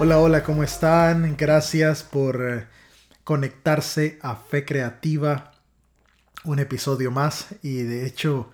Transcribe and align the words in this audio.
Hola, 0.00 0.20
hola, 0.20 0.44
¿cómo 0.44 0.62
están? 0.62 1.36
Gracias 1.36 2.04
por 2.04 2.40
eh, 2.40 2.68
conectarse 3.24 4.20
a 4.22 4.36
Fe 4.36 4.64
Creativa. 4.64 5.50
Un 6.44 6.60
episodio 6.60 7.10
más 7.10 7.48
y 7.64 7.82
de 7.82 8.06
hecho, 8.06 8.48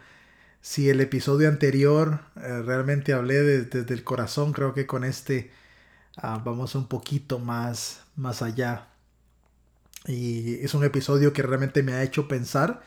si 0.62 0.88
el 0.88 1.02
episodio 1.02 1.50
anterior 1.50 2.20
eh, 2.36 2.62
realmente 2.62 3.12
hablé 3.12 3.42
desde 3.42 3.92
el 3.92 4.04
corazón, 4.04 4.54
creo 4.54 4.72
que 4.72 4.86
con 4.86 5.04
este 5.04 5.50
ah, 6.16 6.40
vamos 6.42 6.74
un 6.76 6.88
poquito 6.88 7.38
más, 7.38 8.00
más 8.16 8.40
allá. 8.40 8.88
Y 10.06 10.64
es 10.64 10.72
un 10.72 10.82
episodio 10.82 11.34
que 11.34 11.42
realmente 11.42 11.82
me 11.82 11.92
ha 11.92 12.02
hecho 12.02 12.26
pensar. 12.26 12.80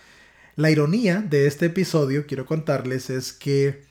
La 0.56 0.72
ironía 0.72 1.22
de 1.22 1.46
este 1.46 1.68
episodio, 1.68 2.26
quiero 2.26 2.48
contarles, 2.48 3.12
es 3.12 3.34
que... 3.34 3.86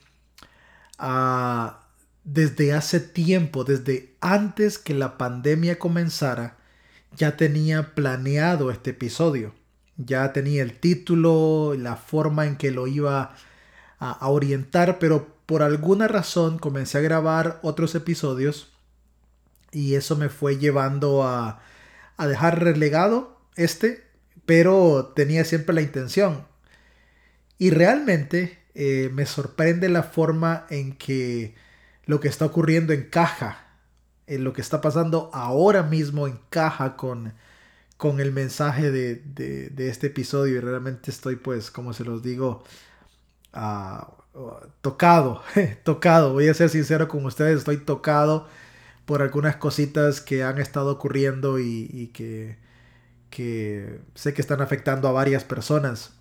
Uh, 0.99 1.86
desde 2.27 2.73
hace 2.73 2.99
tiempo, 2.99 3.63
desde 3.63 4.13
antes 4.19 4.77
que 4.77 4.93
la 4.93 5.17
pandemia 5.17 5.79
comenzara, 5.79 6.57
ya 7.15 7.37
tenía 7.37 7.95
planeado 7.95 8.69
este 8.69 8.89
episodio. 8.89 9.55
Ya 9.95 10.33
tenía 10.33 10.61
el 10.61 10.77
título, 10.77 11.73
la 11.77 11.95
forma 11.95 12.45
en 12.45 12.57
que 12.57 12.69
lo 12.71 12.85
iba 12.85 13.33
a, 13.97 14.27
orientar, 14.27 14.99
pero 14.99 15.35
por 15.45 15.63
alguna 15.63 16.09
razón 16.09 16.59
comencé 16.59 16.97
a 16.97 17.01
grabar 17.01 17.59
otros 17.63 17.95
episodios 17.95 18.73
y 19.71 19.95
eso 19.95 20.17
me 20.17 20.27
fue 20.27 20.57
llevando 20.57 21.23
a, 21.23 21.61
a 22.17 22.27
dejar 22.27 22.61
relegado 22.61 23.39
este, 23.55 24.03
pero 24.45 25.13
tenía 25.15 25.45
siempre 25.45 25.73
la 25.73 25.81
intención. 25.81 26.45
Y 27.57 27.69
realmente 27.69 28.59
eh, 28.75 29.09
me 29.13 29.25
sorprende 29.25 29.87
la 29.87 30.03
forma 30.03 30.67
en 30.69 30.91
que 30.97 31.55
lo 32.07 32.19
que 32.19 32.29
está 32.29 32.45
ocurriendo 32.45 32.93
encaja, 32.93 33.67
en 34.25 34.43
lo 34.43 34.53
que 34.53 34.61
está 34.61 34.81
pasando 34.81 35.29
ahora 35.33 35.83
mismo 35.83 36.27
encaja 36.27 36.97
con, 36.97 37.33
con 37.97 38.19
el 38.19 38.31
mensaje 38.31 38.91
de, 38.91 39.73
este 39.77 40.07
episodio 40.07 40.55
y 40.55 40.59
realmente 40.59 41.11
estoy 41.11 41.35
pues, 41.35 41.69
como 41.69 41.93
se 41.93 42.05
los 42.05 42.23
digo, 42.23 42.63
ah, 43.53 44.11
tocado, 44.81 45.43
tocado, 45.83 46.33
voy 46.33 46.47
a 46.47 46.53
ser 46.53 46.69
sincero 46.69 47.07
con 47.07 47.25
ustedes, 47.25 47.59
estoy 47.59 47.77
tocado 47.77 48.47
por 49.05 49.21
algunas 49.21 49.57
cositas 49.57 50.21
que 50.21 50.43
han 50.43 50.59
estado 50.59 50.91
ocurriendo 50.91 51.59
y, 51.59 52.11
que, 52.13 52.57
que, 53.29 54.01
sé 54.15 54.33
que 54.33 54.41
están 54.41 54.61
afectando 54.61 55.07
a 55.07 55.13
varias 55.13 55.43
personas. 55.43 56.13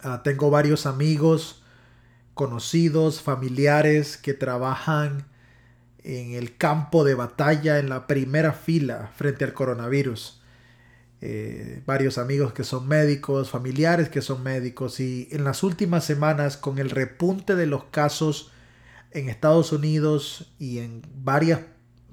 Ah, 0.00 0.22
tengo 0.22 0.50
varios 0.50 0.86
amigos 0.86 1.63
conocidos, 2.34 3.22
familiares 3.22 4.16
que 4.16 4.34
trabajan 4.34 5.26
en 6.02 6.32
el 6.32 6.56
campo 6.56 7.04
de 7.04 7.14
batalla 7.14 7.78
en 7.78 7.88
la 7.88 8.06
primera 8.06 8.52
fila 8.52 9.10
frente 9.16 9.44
al 9.44 9.54
coronavirus. 9.54 10.40
Eh, 11.20 11.82
varios 11.86 12.18
amigos 12.18 12.52
que 12.52 12.64
son 12.64 12.86
médicos, 12.86 13.50
familiares 13.50 14.10
que 14.10 14.20
son 14.20 14.42
médicos 14.42 15.00
y 15.00 15.28
en 15.30 15.44
las 15.44 15.62
últimas 15.62 16.04
semanas 16.04 16.58
con 16.58 16.78
el 16.78 16.90
repunte 16.90 17.54
de 17.54 17.64
los 17.66 17.84
casos 17.84 18.52
en 19.10 19.30
Estados 19.30 19.72
Unidos 19.72 20.52
y 20.58 20.80
en 20.80 21.00
varias 21.14 21.60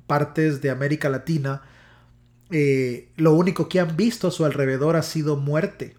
partes 0.08 0.61
de 0.61 0.69
América 0.69 1.09
Latina, 1.09 1.64
eh, 2.52 3.09
lo 3.17 3.33
único 3.33 3.67
que 3.67 3.80
han 3.80 3.97
visto 3.97 4.27
a 4.27 4.31
su 4.31 4.45
alrededor 4.45 4.95
ha 4.95 5.03
sido 5.03 5.36
muerte. 5.36 5.97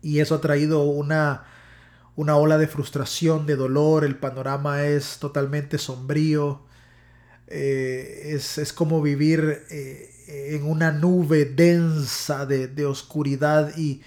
Y 0.00 0.20
eso 0.20 0.36
ha 0.36 0.40
traído 0.40 0.84
una 0.84 1.44
una 2.18 2.36
ola 2.36 2.58
de 2.58 2.66
frustración, 2.66 3.46
de 3.46 3.54
dolor, 3.54 4.04
el 4.04 4.16
panorama 4.16 4.82
es 4.82 5.18
totalmente 5.20 5.78
sombrío, 5.78 6.62
eh, 7.46 8.32
es, 8.34 8.72
como 8.72 9.00
vivir 9.00 9.62
eh, 9.70 10.56
en 10.56 10.64
una 10.64 10.90
nube 10.90 11.44
densa 11.44 12.44
de, 12.44 12.86
oscuridad 12.86 13.72
y, 13.78 14.02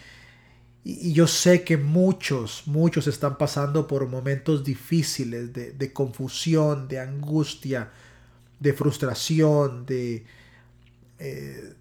yo 0.83 1.25
sé 1.25 1.63
que 1.63 1.77
muchos, 1.77 2.63
muchos 2.65 3.07
están 3.07 3.37
pasando 3.37 3.87
por 3.87 4.05
momentos 4.09 4.65
difíciles 4.65 5.53
de, 5.53 5.93
confusión, 5.93 6.89
de 6.89 6.99
angustia, 6.99 7.91
de 8.59 8.73
frustración, 8.73 9.85
de, 9.85 10.25
eh, 11.17 11.75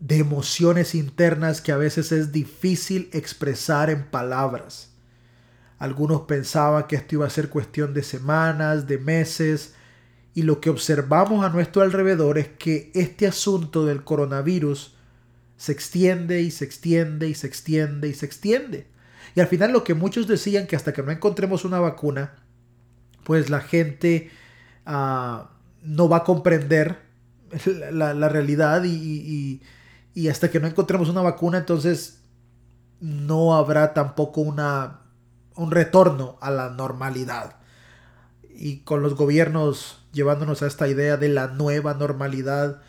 de 0.00 0.16
emociones 0.16 0.94
internas 0.94 1.60
que 1.60 1.72
a 1.72 1.76
veces 1.76 2.10
es 2.10 2.32
difícil 2.32 3.10
expresar 3.12 3.90
en 3.90 4.04
palabras. 4.04 4.93
Algunos 5.84 6.22
pensaban 6.22 6.86
que 6.86 6.96
esto 6.96 7.16
iba 7.16 7.26
a 7.26 7.30
ser 7.30 7.50
cuestión 7.50 7.92
de 7.92 8.02
semanas, 8.02 8.86
de 8.86 8.96
meses, 8.96 9.74
y 10.32 10.40
lo 10.40 10.58
que 10.58 10.70
observamos 10.70 11.44
a 11.44 11.50
nuestro 11.50 11.82
alrededor 11.82 12.38
es 12.38 12.48
que 12.48 12.90
este 12.94 13.26
asunto 13.26 13.84
del 13.84 14.02
coronavirus 14.02 14.94
se 15.58 15.72
extiende 15.72 16.40
y 16.40 16.50
se 16.50 16.64
extiende 16.64 17.28
y 17.28 17.34
se 17.34 17.46
extiende 17.46 18.08
y 18.08 18.14
se 18.14 18.24
extiende. 18.24 18.86
Y 19.34 19.40
al 19.40 19.46
final 19.46 19.72
lo 19.72 19.84
que 19.84 19.92
muchos 19.92 20.26
decían 20.26 20.66
que 20.66 20.74
hasta 20.74 20.94
que 20.94 21.02
no 21.02 21.10
encontremos 21.10 21.66
una 21.66 21.80
vacuna, 21.80 22.32
pues 23.22 23.50
la 23.50 23.60
gente 23.60 24.30
ah, 24.86 25.50
no 25.82 26.08
va 26.08 26.16
a 26.16 26.24
comprender 26.24 26.96
la, 27.92 28.28
realidad 28.30 28.84
y, 28.84 29.60
y 30.14 30.28
hasta 30.28 30.50
que 30.50 30.60
no 30.60 30.66
encontremos 30.66 31.10
una 31.10 31.20
vacuna, 31.20 31.58
entonces 31.58 32.20
no 33.00 33.54
habrá 33.54 33.92
tampoco 33.92 34.40
una 34.40 35.03
un 35.56 35.70
retorno 35.70 36.38
a 36.40 36.50
la 36.50 36.70
normalidad. 36.70 37.56
Y 38.56 38.78
con 38.80 39.02
los 39.02 39.14
gobiernos 39.14 40.04
llevándonos 40.12 40.62
a 40.62 40.66
esta 40.66 40.88
idea 40.88 41.16
de 41.16 41.28
la 41.28 41.48
nueva 41.48 41.94
normalidad. 41.94 42.82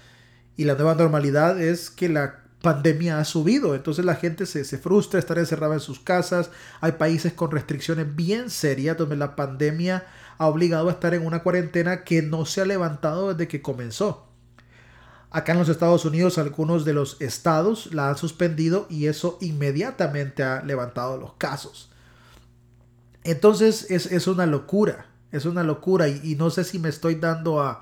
Y 0.57 0.65
la 0.65 0.75
nueva 0.75 0.95
normalidad 0.95 1.59
es 1.61 1.89
que 1.89 2.09
la 2.09 2.41
pandemia 2.61 3.19
ha 3.19 3.25
subido. 3.25 3.75
Entonces 3.75 4.05
la 4.05 4.15
gente 4.15 4.45
se, 4.45 4.63
se 4.65 4.77
frustra 4.77 5.19
estar 5.19 5.37
encerrada 5.37 5.75
en 5.75 5.79
sus 5.79 5.99
casas. 5.99 6.49
Hay 6.81 6.93
países 6.93 7.33
con 7.33 7.51
restricciones 7.51 8.15
bien 8.15 8.49
serias 8.49 8.97
donde 8.97 9.15
la 9.15 9.35
pandemia 9.35 10.05
ha 10.37 10.47
obligado 10.47 10.89
a 10.89 10.91
estar 10.91 11.13
en 11.13 11.25
una 11.25 11.43
cuarentena 11.43 12.03
que 12.03 12.21
no 12.21 12.45
se 12.45 12.61
ha 12.61 12.65
levantado 12.65 13.33
desde 13.33 13.47
que 13.47 13.61
comenzó. 13.61 14.27
Acá 15.31 15.51
en 15.51 15.59
los 15.59 15.69
Estados 15.69 16.05
Unidos 16.05 16.37
algunos 16.37 16.85
de 16.85 16.93
los 16.93 17.21
estados 17.21 17.93
la 17.93 18.09
han 18.09 18.17
suspendido 18.17 18.87
y 18.89 19.07
eso 19.07 19.37
inmediatamente 19.41 20.43
ha 20.43 20.63
levantado 20.63 21.17
los 21.17 21.33
casos. 21.33 21.91
Entonces 23.25 23.89
es, 23.89 24.27
una 24.27 24.45
locura, 24.45 25.07
es 25.31 25.45
una 25.45 25.63
locura 25.63 26.07
y, 26.07 26.35
no 26.35 26.51
sé 26.51 26.63
si 26.63 26.77
me 26.77 26.89
estoy 26.89 27.15
dando 27.15 27.61
a, 27.61 27.81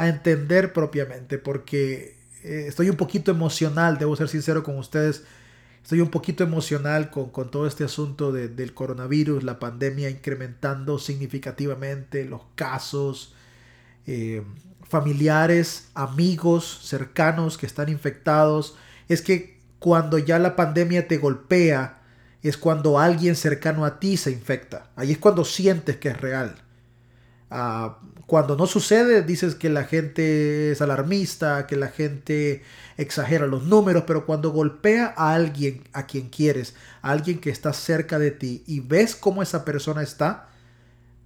entender 0.00 0.72
propiamente 0.72 1.38
porque 1.38 2.16
eh, 2.44 2.66
estoy 2.68 2.88
un 2.88 2.96
poquito 2.96 3.32
emocional, 3.32 3.98
debo 3.98 4.14
ser 4.14 4.28
sincero 4.28 4.62
con 4.62 4.78
ustedes, 4.78 5.24
estoy 5.82 6.00
un 6.00 6.08
poquito 6.08 6.44
emocional 6.44 7.10
con, 7.10 7.50
todo 7.50 7.66
este 7.66 7.82
asunto 7.82 8.30
del 8.32 8.74
coronavirus, 8.74 9.42
la 9.42 9.58
pandemia 9.58 10.08
incrementando 10.08 11.00
significativamente 11.00 12.24
los 12.24 12.42
casos, 12.54 13.34
eh, 14.06 14.42
familiares, 14.88 15.88
amigos 15.94 16.78
cercanos 16.84 17.58
que 17.58 17.66
están 17.66 17.88
infectados. 17.88 18.76
Es 19.08 19.20
que 19.20 19.58
cuando 19.80 20.16
ya 20.16 20.38
la 20.38 20.54
pandemia 20.56 21.08
te 21.08 21.18
golpea, 21.18 21.97
es 22.42 22.56
cuando 22.56 22.98
alguien 22.98 23.36
cercano 23.36 23.84
a 23.84 23.98
ti 23.98 24.16
se 24.16 24.30
infecta. 24.30 24.90
Ahí 24.96 25.12
es 25.12 25.18
cuando 25.18 25.44
sientes 25.44 25.96
que 25.96 26.08
es 26.08 26.20
real. 26.20 26.56
Ah, 27.50 27.98
cuando 28.26 28.56
no 28.56 28.66
sucede, 28.66 29.22
dices 29.22 29.54
que 29.54 29.70
la 29.70 29.84
gente 29.84 30.70
es 30.70 30.82
alarmista, 30.82 31.66
que 31.66 31.76
la 31.76 31.88
gente 31.88 32.62
exagera 32.98 33.46
los 33.46 33.64
números, 33.64 34.04
pero 34.06 34.26
cuando 34.26 34.50
golpea 34.50 35.14
a 35.16 35.34
alguien 35.34 35.82
a 35.94 36.06
quien 36.06 36.28
quieres, 36.28 36.74
a 37.00 37.10
alguien 37.10 37.40
que 37.40 37.50
está 37.50 37.72
cerca 37.72 38.18
de 38.18 38.30
ti 38.30 38.62
y 38.66 38.80
ves 38.80 39.16
cómo 39.16 39.42
esa 39.42 39.64
persona 39.64 40.02
está, 40.02 40.48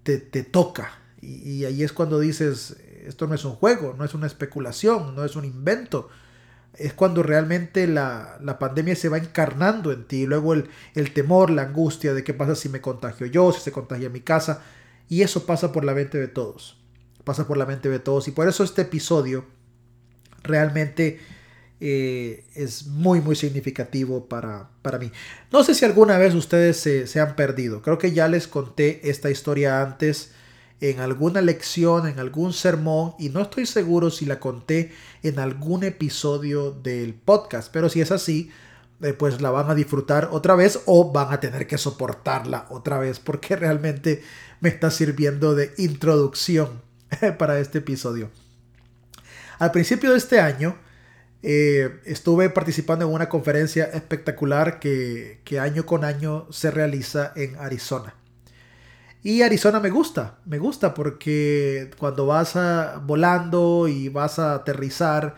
te, 0.05 0.19
toca. 0.45 0.99
y 1.21 1.65
ahí 1.65 1.83
es 1.83 1.93
cuando 1.93 2.21
dices, 2.21 2.77
esto 3.07 3.27
no 3.27 3.35
es 3.35 3.45
un 3.45 3.53
juego, 3.53 3.95
no 3.97 4.05
es 4.05 4.15
una 4.15 4.27
especulación, 4.27 5.15
no 5.15 5.25
es 5.25 5.37
un 5.37 5.45
invento, 5.45 6.09
es 6.79 6.93
cuando 6.95 7.23
realmente 7.23 7.87
la, 7.87 8.39
pandemia 8.59 8.97
se 8.97 9.09
va 9.09 9.19
encarnando 9.19 9.93
en 9.93 10.05
ti. 10.05 10.27
Luego 10.27 10.55
el, 10.55 10.69
el, 10.95 11.13
temor, 11.13 11.51
la 11.51 11.63
angustia 11.63 12.15
de 12.15 12.25
qué 12.25 12.35
pasa 12.35 12.55
si 12.55 12.69
me 12.69 12.81
contagio 12.81 13.27
yo, 13.27 13.53
si 13.53 13.61
se 13.61 13.73
contagia 13.73 14.09
mi 14.09 14.21
casa. 14.21 14.63
Y 15.09 15.23
eso 15.23 15.45
pasa 15.45 15.73
por 15.73 15.85
la 15.85 15.95
mente 15.95 16.19
de 16.19 16.29
todos. 16.29 16.79
Pasa 17.25 17.47
por 17.47 17.57
la 17.57 17.67
mente 17.67 17.89
de 17.89 17.99
todos. 17.99 18.29
Y 18.29 18.31
por 18.31 18.49
eso 18.49 18.65
este 18.65 18.83
episodio 18.83 19.45
realmente 20.43 21.21
eh, 21.81 22.45
es 22.55 22.87
muy, 22.87 23.21
muy 23.21 23.37
significativo 23.37 24.27
para, 24.27 24.71
para, 24.83 24.99
mí. 24.99 25.13
No 25.51 25.65
sé 25.65 25.75
si 25.75 25.85
alguna 25.85 26.17
vez 26.17 26.35
ustedes 26.35 26.79
se, 26.79 27.07
se 27.07 27.21
han 27.21 27.37
perdido. 27.37 27.83
Creo 27.83 27.99
que 27.99 28.13
ya 28.13 28.29
les 28.29 28.49
conté 28.49 29.09
esta 29.11 29.31
historia 29.31 29.83
antes 29.83 30.33
en 30.83 30.99
alguna 30.99 31.41
lección, 31.41 32.09
en 32.09 32.19
algún 32.19 32.53
sermón, 32.53 33.15
y 33.17 33.29
no 33.29 33.41
estoy 33.41 33.67
seguro 33.67 34.11
si 34.11 34.27
la 34.27 34.41
conté 34.41 34.91
en 35.23 35.39
algún 35.39 35.85
episodio 35.85 36.73
del 36.73 37.15
podcast, 37.15 37.73
pero 37.73 37.89
si 37.89 38.01
es 38.01 38.11
así, 38.11 38.51
eh, 39.01 39.13
pues 39.13 39.41
la 39.41 39.51
van 39.51 39.71
a 39.71 39.77
disfrutar 39.77 40.31
otra 40.33 40.57
vez 40.57 40.81
o 40.87 41.13
van 41.13 41.33
a 41.33 41.39
tener 41.39 41.69
que 41.69 41.79
soportarla 41.79 42.67
otra 42.69 42.99
vez 42.99 43.21
porque 43.21 43.55
realmente 43.55 44.25
me 44.61 44.71
está 44.71 44.91
sirviendo 44.91 45.55
de 45.55 45.73
introducción 45.79 46.83
para 47.39 47.61
este 47.61 47.79
episodio. 47.79 48.31
Al 49.61 49.71
principio 49.71 50.11
de 50.11 50.19
este 50.19 50.41
año 50.41 50.77
eh, 51.45 52.01
estuve 52.07 52.51
participando 52.51 53.07
en 53.07 53.13
una 53.13 53.29
conferencia 53.29 53.85
espectacular 53.85 54.81
que, 54.81 55.41
que 55.45 55.61
año 55.61 55.87
con 55.87 56.05
año 56.05 56.49
se 56.51 56.73
realiza 56.73 57.33
en 57.37 57.55
Arizona. 57.57 58.17
Y 59.23 59.43
Arizona 59.43 59.79
me 59.79 59.91
gusta, 59.91 60.39
me 60.47 60.59
gusta 60.59 60.95
porque 60.95 61.91
cuando 61.99 62.27
vas 62.27 62.57
a, 62.57 62.99
volando 63.05 63.87
y 63.87 64.09
vas 64.09 64.41
a 64.41 64.55
aterrizar, 64.55 65.37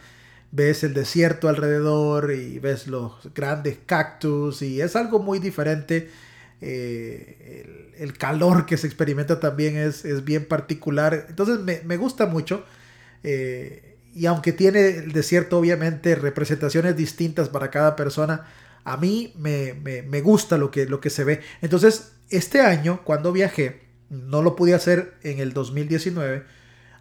ves 0.52 0.84
el 0.84 0.94
desierto 0.94 1.48
alrededor 1.48 2.32
y 2.32 2.58
ves 2.60 2.86
los 2.86 3.12
grandes 3.34 3.78
cactus 3.84 4.62
y 4.62 4.80
es 4.80 4.96
algo 4.96 5.18
muy 5.18 5.38
diferente. 5.38 6.10
Eh, 6.62 7.92
el, 7.98 8.16
calor 8.16 8.64
que 8.64 8.78
se 8.78 8.86
experimenta 8.86 9.38
también 9.38 9.76
es, 9.76 10.06
es 10.06 10.24
bien 10.24 10.46
particular. 10.46 11.26
Entonces 11.28 11.58
me, 11.58 11.82
me 11.84 11.98
gusta 11.98 12.24
mucho. 12.24 12.64
Eh, 13.22 13.98
y 14.14 14.26
aunque 14.26 14.52
tiene 14.52 14.88
el 14.98 15.12
desierto 15.12 15.58
obviamente 15.58 16.14
representaciones 16.14 16.96
distintas 16.96 17.48
para 17.50 17.70
cada 17.70 17.96
persona, 17.96 18.46
a 18.84 18.96
mí 18.96 19.32
me, 19.36 19.74
me, 19.74 20.02
me 20.02 20.20
gusta 20.20 20.58
lo 20.58 20.70
que, 20.70 20.86
lo 20.86 21.00
que 21.00 21.10
se 21.10 21.24
ve. 21.24 21.40
Entonces 21.62 22.12
este 22.30 22.60
año 22.60 23.00
cuando 23.04 23.32
viajé, 23.32 23.82
no 24.10 24.42
lo 24.42 24.56
pude 24.56 24.74
hacer 24.74 25.14
en 25.22 25.38
el 25.38 25.52
2019. 25.52 26.44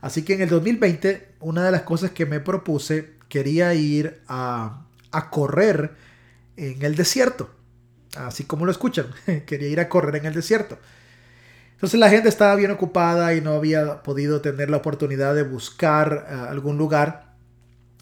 Así 0.02 0.24
que 0.24 0.34
en 0.34 0.42
el 0.42 0.50
2020, 0.50 1.36
una 1.40 1.64
de 1.66 1.72
las 1.72 1.84
cosas 1.84 2.12
que 2.12 2.26
me 2.26 2.40
propuse 2.40 3.14
quería 3.30 3.74
ir 3.74 4.22
a, 4.28 4.88
correr 5.32 5.96
en 6.58 6.82
el 6.84 6.96
desierto. 6.96 7.50
Así 8.16 8.44
como 8.44 8.66
lo 8.66 8.72
escuchan, 8.72 9.08
quería 9.46 9.70
ir 9.70 9.80
a 9.80 9.90
correr 9.90 10.18
en 10.18 10.26
el 10.26 10.34
desierto. 10.34 10.78
Entonces 11.74 12.00
la 12.00 12.10
gente 12.10 12.30
estaba 12.30 12.56
bien 12.56 12.72
ocupada 12.72 13.34
y 13.34 13.42
no 13.42 13.54
había 13.54 14.04
podido 14.04 14.42
tener 14.42 14.70
la 14.70 14.78
oportunidad 14.78 15.36
de 15.36 15.44
buscar 15.44 16.28
eh, 16.30 16.34
algún 16.50 16.78
lugar. 16.78 17.33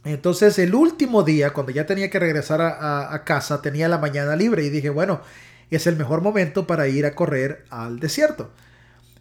Entonces 0.04 0.58
el 0.60 0.74
último 0.74 1.24
día, 1.24 1.52
cuando 1.52 1.72
ya 1.72 1.86
tenía 1.86 2.10
que 2.10 2.20
regresar 2.20 2.62
a, 2.62 3.24
casa, 3.24 3.62
tenía 3.62 3.88
la 3.88 4.00
mañana 4.00 4.36
libre 4.36 4.64
y 4.64 4.70
dije, 4.70 4.90
bueno, 4.90 5.22
es 5.70 5.88
el 5.88 5.96
mejor 5.96 6.22
momento 6.22 6.66
para 6.68 6.88
ir 6.88 7.06
a 7.06 7.16
correr 7.16 7.66
al 7.70 8.00
desierto. 8.00 8.52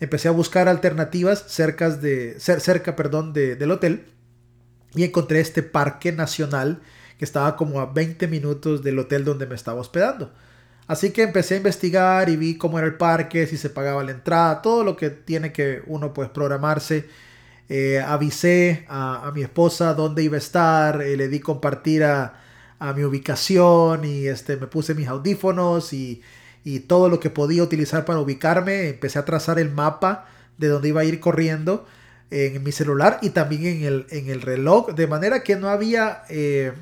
Empecé 0.01 0.29
a 0.29 0.33
buscar 0.33 0.69
alternativas 0.69 1.45
cerca, 1.49 1.91
de, 1.91 2.37
cerca 2.41 2.97
perdón, 2.97 3.33
del 3.35 3.71
hotel 3.71 4.07
y 4.95 5.05
encontré 5.05 5.41
este 5.41 5.63
parque 5.63 6.13
nacional 6.13 6.81
que 7.19 7.27
estaba 7.27 7.57
como 7.57 7.81
a 7.81 7.87
20 7.87 8.27
minutos 8.29 8.83
del 8.83 8.99
hotel 8.99 9.27
donde 9.27 9.47
me 9.47 9.55
estaba 9.55 9.81
hospedando. 9.81 10.33
Así 10.87 11.11
que 11.11 11.23
empecé 11.23 11.55
a 11.55 11.59
investigar 11.59 12.31
y 12.31 12.37
vi 12.37 12.57
cómo 12.57 12.79
era 12.79 12.89
el 12.89 12.95
parque, 12.95 13.47
si 13.47 13.57
se 13.57 13.71
pagaba 13.71 14.03
la 14.03 14.13
entrada, 14.13 14.63
todo 14.63 14.83
lo 14.83 14.97
que 14.97 15.11
tiene 15.11 15.53
que 15.53 15.83
uno 15.87 16.15
pues 16.15 16.31
programarse. 16.31 17.09
Eh, 17.73 18.01
avisé 18.01 18.85
a, 18.89 19.31
mi 19.33 19.43
esposa 19.43 19.95
dónde 19.95 20.25
iba 20.25 20.35
a 20.35 20.39
estar, 20.39 21.03
eh, 21.03 21.17
le 21.17 21.29
di 21.29 21.39
compartir 21.39 22.03
a, 22.03 22.35
a, 22.81 22.93
mi 22.95 23.05
ubicación 23.05 24.05
y 24.05 24.27
este, 24.27 24.57
me 24.57 24.67
puse 24.67 24.93
mis 24.97 25.07
audífonos 25.07 25.93
y, 25.93 26.21
y 26.65 26.81
todo 26.81 27.09
lo 27.09 27.21
que 27.21 27.31
podía 27.31 27.63
utilizar 27.63 28.05
para 28.05 28.19
ubicarme. 28.19 28.89
Empecé 28.89 29.21
a 29.21 29.25
trazar 29.25 29.61
el 29.61 29.71
mapa 29.71 30.27
de 30.59 30.67
dónde 30.67 30.89
iba 30.89 31.03
a 31.03 31.05
ir 31.05 31.21
corriendo 31.21 31.87
en 32.33 32.61
mi 32.65 32.73
celular 32.73 33.21
y 33.23 33.31
también 33.31 33.65
en 33.65 33.85
el, 33.85 34.07
en 34.11 34.29
el 34.31 34.43
reloj, 34.43 34.91
de 34.95 35.07
manera 35.07 35.45
que 35.45 35.55
no 35.55 35.69
había 35.69 36.23
eh, 36.29 36.73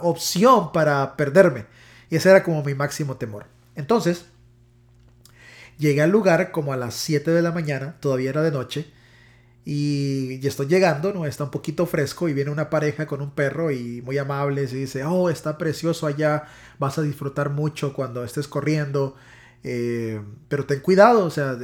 opción 0.00 0.72
para 0.72 1.16
perderme. 1.16 1.66
Y 2.10 2.16
ese 2.16 2.30
era 2.30 2.42
como 2.42 2.64
mi 2.64 2.74
máximo 2.74 3.16
temor. 3.16 3.46
Entonces, 3.76 4.24
llegué 5.78 6.02
al 6.02 6.10
lugar 6.10 6.50
como 6.50 6.72
a 6.72 6.76
las 6.76 6.94
7 6.94 7.30
de 7.30 7.42
la 7.42 7.52
mañana, 7.52 7.94
todavía 8.00 8.30
era 8.30 8.42
de 8.42 8.50
noche, 8.50 8.90
y, 9.64 10.46
estoy 10.46 10.66
llegando, 10.66 11.12
¿no? 11.12 11.26
Está 11.26 11.44
un 11.44 11.50
poquito 11.50 11.86
fresco 11.86 12.28
y 12.28 12.32
viene 12.32 12.50
una 12.50 12.70
pareja 12.70 13.06
con 13.06 13.20
un 13.20 13.30
perro 13.30 13.70
y 13.70 14.02
muy 14.02 14.18
amables 14.18 14.72
y 14.72 14.76
dice, 14.76 15.04
oh, 15.04 15.30
está 15.30 15.58
precioso 15.58 16.06
allá, 16.06 16.44
vas 16.78 16.98
a 16.98 17.02
disfrutar 17.02 17.50
mucho 17.50 17.92
cuando 17.92 18.24
estés 18.24 18.48
corriendo. 18.48 19.16
Eh, 19.62 20.20
pero 20.48 20.64
ten 20.64 20.80
cuidado, 20.80 21.24
o 21.26 21.30
sea, 21.30 21.58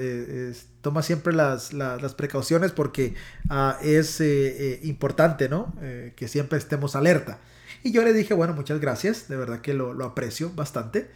toma 0.82 1.02
siempre 1.02 1.32
las, 1.32 1.72
precauciones 2.16 2.72
porque 2.72 3.14
ah, 3.48 3.78
es 3.82 4.20
eh, 4.20 4.24
eh, 4.26 4.80
importante, 4.84 5.48
¿no? 5.48 5.74
que 6.14 6.28
siempre 6.28 6.58
estemos 6.58 6.96
alerta. 6.96 7.40
Y 7.82 7.92
yo 7.92 8.02
le 8.02 8.12
dije, 8.12 8.34
bueno, 8.34 8.52
muchas 8.52 8.80
gracias, 8.80 9.28
de 9.28 9.36
verdad 9.36 9.60
que 9.60 9.74
lo, 9.74 10.04
aprecio 10.04 10.52
bastante. 10.54 11.10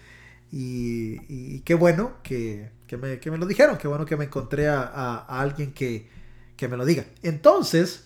Y, 0.52 1.60
qué 1.60 1.74
bueno 1.74 2.14
que, 2.22 2.70
me, 3.00 3.36
lo 3.38 3.46
dijeron, 3.46 3.76
qué 3.76 3.86
bueno 3.88 4.06
que 4.06 4.16
me 4.16 4.24
encontré 4.24 4.68
a, 4.68 5.16
alguien 5.28 5.72
que, 5.72 6.08
que 6.60 6.68
me 6.68 6.76
lo 6.76 6.84
diga. 6.84 7.06
Entonces, 7.22 8.04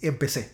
empecé. 0.00 0.52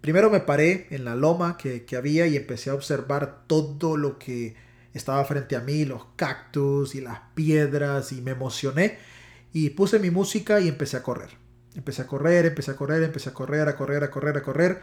Primero 0.00 0.30
me 0.30 0.40
paré 0.40 0.86
en 0.90 1.04
la 1.04 1.14
loma 1.14 1.58
que, 1.58 1.84
que 1.84 1.94
había 1.94 2.26
y 2.26 2.36
empecé 2.36 2.70
a 2.70 2.74
observar 2.74 3.44
todo 3.46 3.98
lo 3.98 4.18
que 4.18 4.56
estaba 4.94 5.22
frente 5.26 5.56
a 5.56 5.60
mí, 5.60 5.84
los 5.84 6.06
cactus 6.16 6.94
y 6.94 7.02
las 7.02 7.20
piedras 7.34 8.12
y 8.12 8.22
me 8.22 8.30
emocioné 8.30 8.96
y 9.52 9.70
puse 9.70 9.98
mi 9.98 10.10
música 10.10 10.58
y 10.58 10.68
empecé 10.68 10.96
a 10.96 11.02
correr. 11.02 11.30
Empecé 11.74 12.00
a 12.00 12.06
correr, 12.06 12.46
empecé 12.46 12.70
a 12.70 12.76
correr, 12.76 13.02
empecé 13.02 13.28
a 13.28 13.34
correr, 13.34 13.68
a 13.68 13.76
correr, 13.76 14.02
a 14.02 14.10
correr, 14.10 14.36
a 14.38 14.42
correr. 14.42 14.82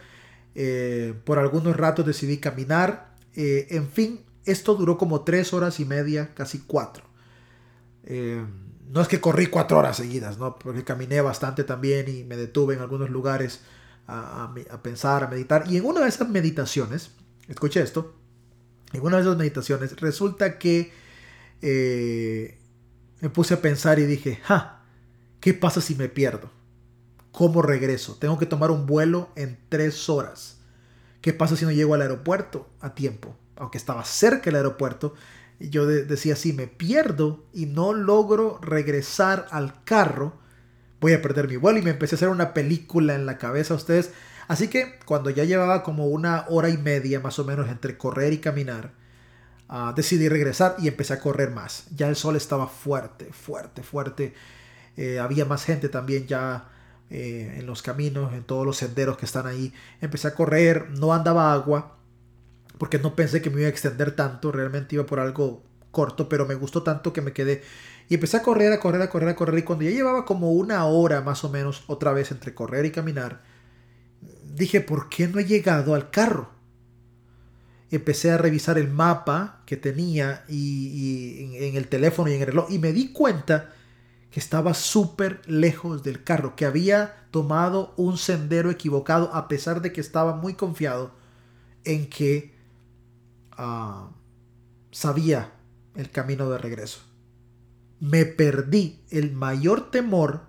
Eh, 0.53 1.15
por 1.25 1.39
algunos 1.39 1.75
ratos 1.75 2.05
decidí 2.05 2.37
caminar. 2.37 3.15
Eh, 3.35 3.67
en 3.71 3.89
fin, 3.89 4.21
esto 4.45 4.75
duró 4.75 4.99
como 4.99 5.23
tres 5.23 5.51
horas 5.51 5.79
y 5.79 5.85
media, 5.85 6.35
casi 6.35 6.59
cuatro. 6.59 7.05
Eh, 8.03 8.45
no 8.91 9.01
es 9.01 9.07
que 9.07 9.21
corrí 9.21 9.47
cuatro 9.47 9.79
horas 9.79 9.97
seguidas, 9.97 10.37
¿no? 10.37 10.57
Porque 10.59 10.83
caminé 10.83 11.21
bastante 11.21 11.63
también 11.63 12.09
y 12.09 12.23
me 12.23 12.35
detuve 12.35 12.75
en 12.75 12.81
algunos 12.81 13.09
lugares 13.09 13.61
a, 14.07 14.53
a 14.69 14.83
pensar, 14.83 15.23
a 15.23 15.27
meditar. 15.27 15.63
Y 15.69 15.77
en 15.77 15.85
una 15.85 16.01
de 16.01 16.09
esas 16.09 16.27
meditaciones, 16.27 17.11
escuché 17.47 17.81
esto, 17.81 18.15
en 18.93 19.01
una 19.01 19.17
de 19.17 19.23
esas 19.23 19.37
meditaciones, 19.37 19.99
resulta 19.99 20.59
que 20.59 20.91
eh, 21.61 22.57
me 23.21 23.29
puse 23.29 23.53
a 23.53 23.61
pensar 23.61 23.99
y 23.99 24.05
dije, 24.05 24.39
ja, 24.43 24.83
¿qué 25.39 25.53
pasa 25.53 25.79
si 25.79 25.95
me 25.95 26.09
pierdo? 26.09 26.49
¿Cómo 27.31 27.61
regreso? 27.61 28.15
Tengo 28.15 28.37
que 28.37 28.45
tomar 28.45 28.71
un 28.71 28.85
vuelo 28.85 29.29
en 29.35 29.57
tres 29.69 30.09
horas. 30.09 30.57
¿Qué 31.21 31.33
pasa 31.33 31.55
si 31.55 31.63
no 31.63 31.71
llego 31.71 31.93
al 31.93 32.01
aeropuerto 32.01 32.67
a 32.81 32.93
tiempo? 32.93 33.37
Aunque 33.55 33.77
estaba 33.77 34.03
cerca 34.03 34.45
del 34.45 34.55
aeropuerto, 34.55 35.13
yo 35.69 35.85
decía, 35.85 36.35
si 36.35 36.53
me 36.53 36.67
pierdo 36.67 37.45
y 37.53 37.65
no 37.65 37.93
logro 37.93 38.59
regresar 38.61 39.47
al 39.51 39.83
carro, 39.83 40.39
voy 40.99 41.13
a 41.13 41.21
perder 41.21 41.47
mi 41.47 41.57
vuelo 41.57 41.79
y 41.79 41.81
me 41.81 41.91
empecé 41.91 42.15
a 42.15 42.17
hacer 42.17 42.29
una 42.29 42.53
película 42.53 43.15
en 43.15 43.25
la 43.25 43.37
cabeza. 43.37 43.73
Ustedes 43.73 44.11
Así 44.51 44.67
que 44.67 44.99
cuando 45.05 45.29
ya 45.29 45.45
llevaba 45.45 45.81
como 45.81 46.07
una 46.07 46.43
hora 46.49 46.67
y 46.67 46.77
media 46.77 47.21
más 47.21 47.39
o 47.39 47.45
menos 47.45 47.69
entre 47.69 47.97
correr 47.97 48.33
y 48.33 48.39
caminar, 48.39 48.91
ah, 49.69 49.93
decidí 49.95 50.27
regresar 50.27 50.75
y 50.77 50.89
empecé 50.89 51.13
a 51.13 51.21
correr 51.21 51.51
más. 51.51 51.85
Ya 51.95 52.09
el 52.09 52.17
sol 52.17 52.35
estaba 52.35 52.67
fuerte, 52.67 53.31
fuerte, 53.31 53.81
fuerte. 53.81 54.33
Eh, 54.97 55.19
había 55.19 55.45
más 55.45 55.63
gente 55.63 55.87
también 55.87 56.27
ya 56.27 56.67
eh, 57.09 57.55
en 57.59 57.65
los 57.65 57.81
caminos, 57.81 58.33
en 58.33 58.43
todos 58.43 58.65
los 58.65 58.75
senderos 58.75 59.17
que 59.17 59.25
están 59.25 59.47
ahí. 59.47 59.73
Empecé 60.01 60.27
a 60.27 60.35
correr, 60.35 60.89
no 60.99 61.13
andaba 61.13 61.53
agua, 61.53 61.95
porque 62.81 62.97
no 62.97 63.15
pensé 63.15 63.43
que 63.43 63.51
me 63.51 63.59
iba 63.59 63.67
a 63.67 63.69
extender 63.69 64.15
tanto, 64.15 64.51
realmente 64.51 64.95
iba 64.95 65.05
por 65.05 65.19
algo 65.19 65.61
corto, 65.91 66.27
pero 66.27 66.47
me 66.47 66.55
gustó 66.55 66.81
tanto 66.81 67.13
que 67.13 67.21
me 67.21 67.31
quedé. 67.31 67.61
Y 68.09 68.15
empecé 68.15 68.37
a 68.37 68.41
correr, 68.41 68.73
a 68.73 68.79
correr, 68.79 69.03
a 69.03 69.07
correr, 69.07 69.29
a 69.29 69.35
correr. 69.35 69.59
Y 69.59 69.61
cuando 69.61 69.85
ya 69.85 69.91
llevaba 69.91 70.25
como 70.25 70.51
una 70.53 70.83
hora 70.85 71.21
más 71.21 71.43
o 71.43 71.51
menos 71.51 71.83
otra 71.85 72.11
vez 72.11 72.31
entre 72.31 72.55
correr 72.55 72.85
y 72.85 72.91
caminar, 72.91 73.43
dije, 74.55 74.81
¿por 74.81 75.09
qué 75.09 75.27
no 75.27 75.37
he 75.39 75.45
llegado 75.45 75.93
al 75.93 76.09
carro? 76.09 76.49
Empecé 77.91 78.31
a 78.31 78.39
revisar 78.39 78.79
el 78.79 78.89
mapa 78.89 79.61
que 79.67 79.77
tenía 79.77 80.43
y, 80.49 81.55
en, 81.63 81.75
el 81.75 81.87
teléfono 81.87 82.31
y 82.31 82.33
en 82.33 82.41
el 82.41 82.47
reloj 82.47 82.65
y 82.71 82.79
me 82.79 82.93
di 82.93 83.13
cuenta 83.13 83.75
que 84.31 84.39
estaba 84.39 84.73
súper 84.73 85.39
lejos 85.45 86.01
del 86.01 86.23
carro, 86.23 86.55
que 86.55 86.65
había 86.65 87.27
tomado 87.29 87.93
un 87.95 88.17
sendero 88.17 88.71
equivocado 88.71 89.29
a 89.35 89.47
pesar 89.47 89.83
de 89.83 89.93
que 89.93 90.01
estaba 90.01 90.35
muy 90.35 90.55
confiado 90.55 91.11
en 91.83 92.09
que 92.09 92.50
ah, 93.61 94.11
sabía 94.91 95.53
el 95.95 96.09
camino 96.09 96.49
de 96.49 96.57
regreso. 96.57 97.01
Me 97.99 98.25
perdí 98.25 99.01
el 99.09 99.31
mayor 99.31 99.91
temor 99.91 100.47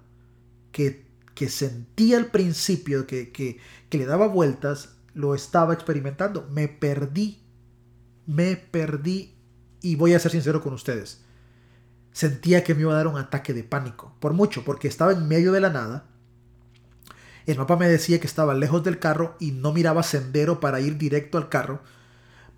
que 0.73 1.13
que 1.35 1.49
sentía 1.49 2.19
al 2.19 2.27
principio, 2.27 3.07
que, 3.07 3.33
que, 3.33 3.59
le 3.91 4.07
daba 4.07 4.27
vueltas, 4.27 4.97
lo 5.15 5.35
estaba 5.35 5.75
experimentando. 5.75 6.49
Me 6.51 6.69
perdí, 6.69 7.43
me 8.27 8.57
perdí 8.57 9.35
y 9.81 9.97
voy 9.97 10.15
a 10.15 10.19
ser 10.19 10.33
sincero 10.33 10.63
con 10.63 10.75
ustedes. 10.75 11.23
Sentía 12.13 12.63
que 12.63 12.75
me 12.75 12.83
iba 12.83 12.93
a 12.93 12.97
dar 12.97 13.07
un 13.07 13.19
ataque 13.19 13.55
de 13.55 13.65
pánico, 13.65 14.15
por 14.21 14.35
mucho, 14.35 14.65
porque 14.65 14.89
estaba 14.89 15.13
en 15.13 15.27
medio 15.27 15.53
de 15.53 15.61
la 15.61 15.71
nada. 15.71 16.07
El 17.47 17.59
mapa 17.59 17.77
me 17.77 17.89
decía 17.89 18.21
que 18.21 18.27
estaba 18.27 18.55
lejos 18.55 18.85
del 18.85 18.99
carro 18.99 19.37
y 19.41 19.53
no 19.53 19.73
miraba 19.73 20.03
sendero 20.03 20.61
para 20.61 20.81
ir 20.81 20.99
directo 20.99 21.39
al 21.39 21.49
carro. 21.49 21.83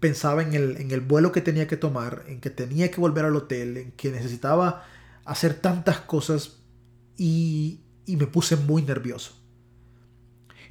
Pensaba 0.04 0.42
en 0.42 0.52
el, 0.52 0.76
en 0.76 0.90
el 0.90 1.00
vuelo 1.00 1.32
que 1.32 1.40
tenía 1.40 1.66
que 1.66 1.78
tomar, 1.78 2.24
en 2.28 2.38
que 2.38 2.50
tenía 2.50 2.90
que 2.90 3.00
volver 3.00 3.24
al 3.24 3.36
hotel, 3.36 3.78
en 3.78 3.92
que 3.92 4.12
necesitaba 4.12 4.84
hacer 5.24 5.54
tantas 5.54 6.00
cosas 6.00 6.58
y, 7.16 7.80
y 8.04 8.18
me 8.18 8.26
puse 8.26 8.56
muy 8.56 8.82
nervioso. 8.82 9.32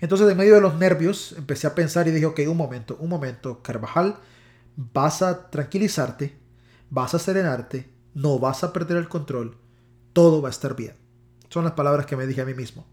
Entonces, 0.01 0.29
en 0.29 0.37
medio 0.37 0.53
de 0.53 0.61
los 0.61 0.75
nervios, 0.75 1.33
empecé 1.35 1.65
a 1.65 1.73
pensar 1.73 2.07
y 2.07 2.11
dije, 2.11 2.27
ok, 2.27 2.41
un 2.47 2.57
momento, 2.57 2.95
un 2.99 3.09
momento, 3.09 3.63
Carvajal, 3.63 4.17
vas 4.75 5.23
a 5.23 5.49
tranquilizarte, 5.49 6.37
vas 6.91 7.15
a 7.15 7.19
serenarte, 7.19 7.89
no 8.13 8.37
vas 8.37 8.63
a 8.63 8.71
perder 8.71 8.97
el 8.97 9.09
control, 9.09 9.57
todo 10.13 10.43
va 10.43 10.49
a 10.49 10.51
estar 10.51 10.75
bien. 10.75 10.93
Son 11.49 11.63
las 11.63 11.73
palabras 11.73 12.05
que 12.05 12.15
me 12.15 12.27
dije 12.27 12.41
a 12.41 12.45
mí 12.45 12.53
mismo. 12.53 12.85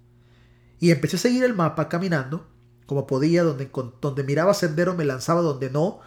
Y 0.79 0.91
empecé 0.91 1.17
a 1.17 1.21
seguir 1.21 1.45
el 1.45 1.53
mapa 1.53 1.91
caminando 1.91 2.49
como 2.87 3.07
podía, 3.07 3.43
donde, 3.43 3.71
donde 4.01 4.25
miraba 4.25 4.55
sendero 4.55 4.95
me 4.95 5.05
lanzaba, 5.05 5.43
donde 5.43 5.69
no, 5.69 6.01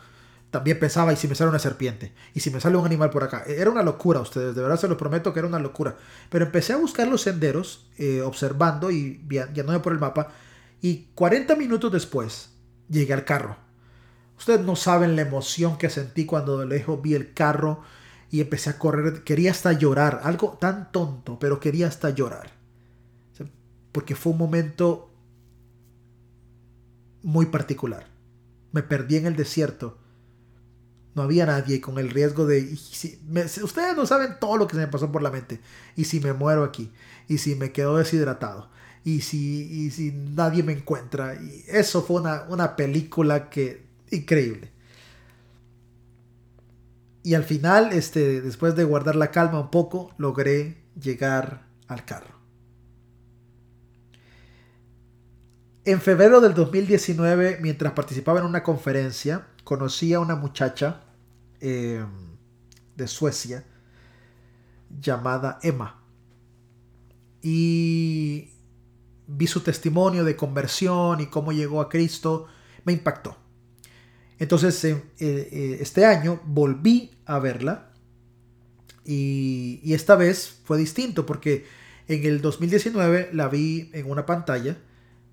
también 0.53 0.77
pensaba, 0.77 1.11
¿y 1.11 1.15
si 1.15 1.27
me 1.27 1.33
sale 1.33 1.49
una 1.49 1.57
serpiente? 1.57 2.13
¿Y 2.35 2.39
si 2.39 2.51
me 2.51 2.61
sale 2.61 2.77
un 2.77 2.85
animal 2.85 3.09
por 3.09 3.23
acá? 3.23 3.41
Era 3.47 3.71
una 3.71 3.81
locura, 3.81 4.19
ustedes, 4.19 4.53
de 4.53 4.61
verdad 4.61 4.79
se 4.79 4.87
los 4.87 4.99
prometo 4.99 5.33
que 5.33 5.39
era 5.39 5.47
una 5.47 5.57
locura. 5.57 5.95
Pero 6.29 6.45
empecé 6.45 6.73
a 6.73 6.77
buscar 6.77 7.07
los 7.07 7.23
senderos, 7.23 7.87
eh, 7.97 8.21
observando 8.21 8.91
y 8.91 9.19
guiándome 9.27 9.79
por 9.79 9.93
el 9.93 9.99
mapa, 9.99 10.27
y 10.79 11.07
40 11.15 11.55
minutos 11.55 11.91
después 11.91 12.51
llegué 12.87 13.13
al 13.13 13.25
carro. 13.25 13.57
Ustedes 14.37 14.61
no 14.61 14.75
saben 14.75 15.15
la 15.15 15.23
emoción 15.23 15.79
que 15.79 15.89
sentí 15.89 16.27
cuando 16.27 16.59
de 16.59 16.67
lejos 16.67 17.01
vi 17.01 17.15
el 17.15 17.33
carro 17.33 17.81
y 18.29 18.39
empecé 18.39 18.69
a 18.69 18.77
correr. 18.77 19.23
Quería 19.23 19.49
hasta 19.49 19.73
llorar, 19.73 20.21
algo 20.23 20.59
tan 20.61 20.91
tonto, 20.91 21.39
pero 21.39 21.59
quería 21.59 21.87
hasta 21.87 22.11
llorar. 22.11 22.51
Porque 23.91 24.13
fue 24.13 24.33
un 24.33 24.37
momento 24.37 25.09
muy 27.23 27.47
particular. 27.47 28.05
Me 28.71 28.83
perdí 28.83 29.15
en 29.15 29.25
el 29.25 29.35
desierto. 29.35 29.97
No 31.15 31.21
había 31.21 31.45
nadie 31.45 31.79
con 31.79 31.99
el 31.99 32.09
riesgo 32.09 32.45
de... 32.45 32.73
ustedes 32.73 33.95
no 33.95 34.05
saben 34.05 34.37
todo 34.39 34.57
lo 34.57 34.67
que 34.67 34.75
se 34.75 34.81
me 34.81 34.87
pasó 34.87 35.11
por 35.11 35.21
la 35.21 35.29
mente. 35.29 35.59
¿Y 35.95 36.05
si 36.05 36.19
me 36.19 36.33
muero 36.33 36.63
aquí? 36.63 36.91
¿Y 37.27 37.37
si 37.37 37.55
me 37.55 37.71
quedo 37.71 37.97
deshidratado? 37.97 38.69
¿Y 39.03 39.21
si, 39.21 39.91
si 39.91 40.11
nadie 40.11 40.63
me 40.63 40.73
encuentra? 40.73 41.35
Y 41.35 41.65
eso 41.67 42.01
fue 42.01 42.21
una, 42.21 42.43
una 42.49 42.75
película 42.75 43.49
que... 43.49 43.85
Increíble. 44.09 44.71
Y 47.23 47.35
al 47.35 47.43
final, 47.43 47.93
este, 47.93 48.41
después 48.41 48.75
de 48.75 48.83
guardar 48.83 49.15
la 49.15 49.31
calma 49.31 49.59
un 49.59 49.71
poco, 49.71 50.13
logré 50.17 50.77
llegar 50.99 51.67
al 51.87 52.05
carro. 52.05 52.33
En 55.85 56.01
febrero 56.01 56.41
del 56.41 56.53
2019, 56.53 57.59
mientras 57.61 57.93
participaba 57.93 58.39
en 58.39 58.45
una 58.45 58.63
conferencia, 58.63 59.47
conocí 59.63 60.13
a 60.13 60.19
una 60.19 60.35
muchacha 60.35 61.02
em, 61.63 62.37
de 62.95 63.07
Suecia 63.07 63.65
llamada 64.99 65.59
Emma. 65.63 66.03
Y 67.41 68.51
vi 69.27 69.47
su 69.47 69.61
testimonio 69.61 70.25
de 70.25 70.35
conversión 70.35 71.21
y 71.21 71.27
cómo 71.27 71.53
llegó 71.53 71.79
a 71.79 71.87
Cristo. 71.87 72.47
Me 72.83 72.91
impactó. 72.91 73.37
Entonces, 74.39 74.83
eh, 74.83 75.01
eh, 75.19 75.77
este 75.79 76.05
año 76.05 76.41
volví 76.45 77.11
a 77.25 77.39
verla. 77.39 77.93
Y, 79.05 79.79
y 79.83 79.93
esta 79.93 80.15
vez 80.15 80.59
fue 80.65 80.77
distinto 80.77 81.25
porque 81.25 81.65
en 82.07 82.25
el 82.25 82.41
2019 82.41 83.29
la 83.31 83.47
vi 83.47 83.89
en 83.93 84.11
una 84.11 84.25
pantalla 84.25 84.77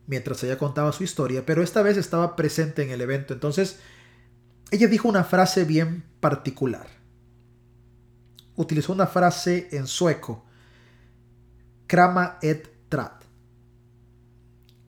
mientras 0.06 0.42
ella 0.42 0.58
contaba 0.58 0.92
su 0.92 1.04
historia, 1.04 1.44
pero 1.46 1.62
esta 1.62 1.82
vez 1.82 1.96
estaba 1.96 2.36
presente 2.36 2.82
en 2.82 2.90
el 2.90 3.00
evento. 3.00 3.34
Entonces, 3.34 3.78
ella 4.70 4.88
dijo 4.88 5.08
una 5.08 5.24
frase 5.24 5.64
bien 5.64 6.09
particular. 6.20 6.86
Utilizó 8.56 8.92
una 8.92 9.06
frase 9.06 9.68
en 9.72 9.86
sueco. 9.86 10.44
Krama 11.86 12.38
et 12.42 12.88
trat. 12.88 13.24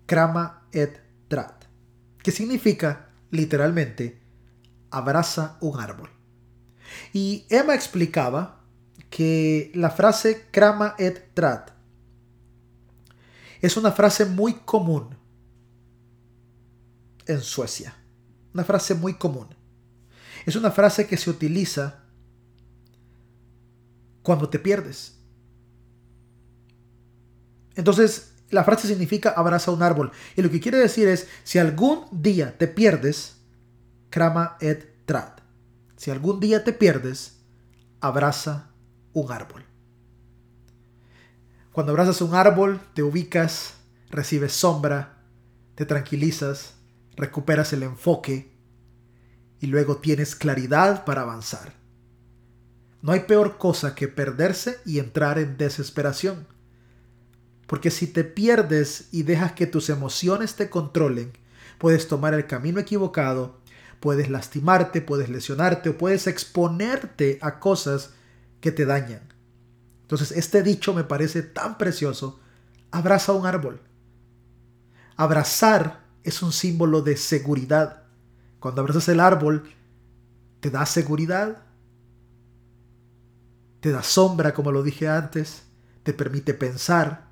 Krama 0.07 0.69
et 0.73 1.01
trat. 1.29 1.65
Que 2.23 2.31
significa, 2.31 3.09
literalmente, 3.31 4.21
abraza 4.91 5.57
un 5.61 5.81
árbol. 5.81 6.11
Y 7.13 7.47
Emma 7.49 7.75
explicaba 7.75 8.61
que 9.11 9.73
la 9.75 9.91
frase 9.91 10.49
Krama 10.51 10.95
et 10.99 11.35
trat 11.35 11.71
es 13.63 13.77
una 13.77 13.93
frase 13.93 14.25
muy 14.25 14.55
común 14.55 15.17
en 17.27 17.41
Suecia. 17.41 17.95
Una 18.53 18.65
frase 18.65 18.95
muy 18.95 19.15
común. 19.15 19.55
Es 20.47 20.57
una 20.57 20.71
frase 20.71 21.07
que 21.07 21.17
se 21.17 21.31
utiliza 21.31 22.05
cuando 24.23 24.49
te 24.49 24.59
pierdes. 24.59 25.19
Entonces, 27.75 28.35
la 28.51 28.65
frase 28.65 28.87
significa 28.87 29.31
abraza 29.31 29.71
un 29.71 29.83
árbol. 29.83 30.13
Y 30.37 30.43
lo 30.43 30.51
que 30.51 30.61
quiere 30.61 30.79
decir 30.79 31.09
es, 31.09 31.29
si 31.43 31.59
algún 31.59 32.07
día 32.13 32.59
te 32.59 32.69
pierdes, 32.69 33.37
crama 34.11 34.57
et 34.61 35.05
trat. 35.07 35.41
Si 35.97 36.11
algún 36.11 36.39
día 36.39 36.65
te 36.65 36.73
pierdes, 36.73 37.39
abraza 38.01 38.71
un 39.13 39.33
árbol. 39.33 39.65
Cuando 41.73 41.93
abrazas 41.93 42.21
un 42.21 42.35
árbol, 42.35 42.81
te 42.93 43.03
ubicas, 43.03 43.75
recibes 44.11 44.53
sombra, 44.53 45.23
te 45.75 45.87
tranquilizas, 45.87 46.75
recuperas 47.17 47.73
el 47.73 47.83
enfoque 47.83 48.52
y 49.63 49.69
luego 49.69 49.99
tienes 49.99 50.35
claridad 50.35 51.05
para 51.05 51.23
avanzar. 51.23 51.73
No 53.01 53.13
hay 53.13 53.21
peor 53.21 53.59
cosa 53.59 53.95
que 53.95 54.09
perderse 54.09 54.81
y 54.85 54.99
entrar 54.99 55.39
en 55.39 55.57
desesperación. 55.57 56.49
Porque 57.69 57.93
si 57.93 58.09
te 58.09 58.25
pierdes 58.25 59.07
y 59.13 59.23
dejas 59.23 59.53
que 59.53 59.69
tus 59.69 59.89
emociones 59.89 60.57
te 60.57 60.69
controlen, 60.69 61.33
puedes 61.79 62.09
tomar 62.09 62.35
el 62.35 62.49
camino 62.49 62.81
equivocado, 62.81 63.61
puedes 64.01 64.29
lastimarte, 64.29 65.01
puedes 65.01 65.29
lesionarte 65.29 65.91
o 65.91 65.97
puedes 65.97 66.27
exponerte 66.27 67.39
a 67.41 67.61
cosas 67.61 68.11
que 68.61 68.73
te 68.73 68.85
dañan. 68.85 69.33
Entonces, 70.03 70.33
este 70.33 70.65
dicho 70.65 70.93
me 70.93 71.05
parece 71.05 71.43
tan 71.43 71.79
precioso. 71.79 72.41
Abraza 72.91 73.33
un 73.33 73.47
árbol. 73.47 73.81
Abrazar 75.17 76.03
es 76.25 76.43
un 76.43 76.51
símbolo 76.51 77.01
de 77.01 77.17
seguridad. 77.17 78.02
Cuando 78.63 78.81
abrazas 78.81 79.09
el 79.09 79.19
árbol, 79.19 79.65
te 80.61 80.71
da 80.71 80.87
seguridad, 80.87 81.65
te 83.81 83.91
da 83.91 84.05
sombra, 84.05 84.55
como 84.55 84.71
lo 84.71 84.85
dije 84.85 85.09
antes, 85.09 85.65
te 86.05 86.13
permite 86.13 86.55
pensar, 86.55 87.27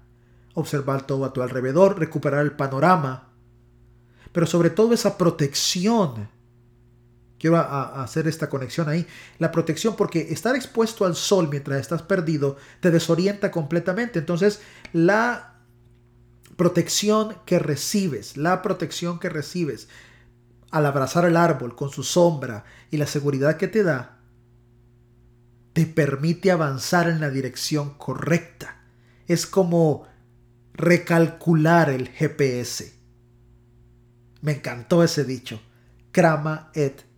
observar 0.54 1.06
todo 1.06 1.24
a 1.24 1.32
tu 1.32 1.40
alrededor, 1.40 2.00
recuperar 2.00 2.44
el 2.44 2.50
panorama, 2.50 3.28
pero 4.32 4.44
sobre 4.44 4.70
todo 4.70 4.92
esa 4.92 5.16
protección 5.16 6.28
Quiero 7.38 7.56
hacer 7.56 8.28
esta 8.28 8.50
conexión 8.50 8.90
ahí. 8.90 9.06
La 9.38 9.50
protección, 9.50 9.96
porque 9.96 10.26
estar 10.30 10.54
expuesto 10.54 11.06
al 11.06 11.16
sol 11.16 11.48
mientras 11.50 11.80
estás 11.80 12.02
perdido 12.02 12.58
te 12.80 12.90
desorienta 12.90 13.50
completamente. 13.50 14.18
Entonces, 14.18 14.60
la 14.92 15.54
protección 16.56 17.34
que 17.46 17.58
recibes, 17.58 18.36
la 18.36 18.60
protección 18.60 19.18
que 19.18 19.30
recibes 19.30 19.88
al 20.70 20.86
abrazar 20.86 21.24
el 21.24 21.36
árbol 21.36 21.74
con 21.74 21.90
su 21.90 22.02
sombra 22.02 22.64
y 22.90 22.96
la 22.96 23.06
seguridad 23.06 23.56
que 23.56 23.68
te 23.68 23.82
da, 23.82 24.18
te 25.72 25.86
permite 25.86 26.50
avanzar 26.50 27.08
en 27.08 27.20
la 27.20 27.30
dirección 27.30 27.94
correcta. 27.94 28.82
Es 29.26 29.46
como 29.46 30.06
recalcular 30.74 31.90
el 31.90 32.08
GPS. 32.08 32.92
Me 34.42 34.52
encantó 34.52 35.04
ese 35.04 35.24
dicho. 35.24 35.60
Crama 36.12 36.70
et 36.74 37.10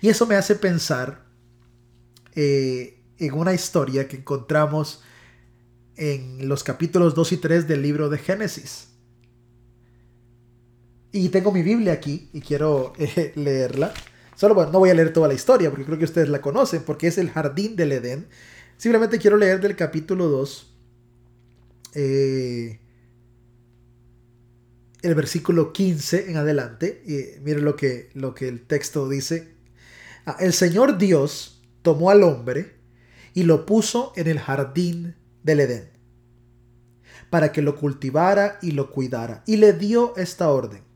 y 0.00 0.08
eso 0.08 0.26
me 0.26 0.34
hace 0.34 0.54
pensar 0.54 1.24
eh, 2.34 3.02
en 3.18 3.34
una 3.34 3.52
historia 3.52 4.08
que 4.08 4.16
encontramos 4.16 5.02
en 5.96 6.48
los 6.48 6.64
capítulos 6.64 7.14
2 7.14 7.32
y 7.32 7.36
3 7.36 7.68
del 7.68 7.82
libro 7.82 8.08
de 8.08 8.18
Génesis. 8.18 8.88
Y 11.12 11.28
tengo 11.30 11.52
mi 11.52 11.62
Biblia 11.62 11.92
aquí 11.92 12.28
y 12.32 12.40
quiero 12.40 12.92
eh, 12.98 13.32
leerla. 13.34 13.92
Solo 14.36 14.54
bueno, 14.54 14.72
no 14.72 14.78
voy 14.78 14.90
a 14.90 14.94
leer 14.94 15.12
toda 15.12 15.28
la 15.28 15.34
historia 15.34 15.70
porque 15.70 15.84
creo 15.84 15.98
que 15.98 16.04
ustedes 16.04 16.28
la 16.28 16.40
conocen 16.40 16.82
porque 16.82 17.08
es 17.08 17.18
el 17.18 17.30
jardín 17.30 17.76
del 17.76 17.92
Edén. 17.92 18.26
Simplemente 18.76 19.18
quiero 19.18 19.36
leer 19.36 19.60
del 19.60 19.76
capítulo 19.76 20.28
2. 20.28 20.74
Eh, 21.94 22.80
el 25.02 25.14
versículo 25.14 25.72
15 25.72 26.30
en 26.30 26.36
adelante. 26.36 27.02
Y 27.06 27.40
miren 27.40 27.64
lo 27.64 27.76
que, 27.76 28.10
lo 28.14 28.34
que 28.34 28.48
el 28.48 28.66
texto 28.66 29.08
dice. 29.08 29.54
Ah, 30.26 30.36
el 30.40 30.52
Señor 30.52 30.96
Dios 30.96 31.62
tomó 31.82 32.10
al 32.10 32.22
hombre 32.22 32.76
y 33.34 33.42
lo 33.42 33.66
puso 33.66 34.12
en 34.16 34.28
el 34.28 34.38
jardín 34.38 35.16
del 35.42 35.60
Edén 35.60 35.90
para 37.30 37.52
que 37.52 37.62
lo 37.62 37.76
cultivara 37.76 38.58
y 38.60 38.72
lo 38.72 38.90
cuidara. 38.90 39.42
Y 39.46 39.56
le 39.56 39.72
dio 39.72 40.16
esta 40.16 40.50
orden. 40.50 40.89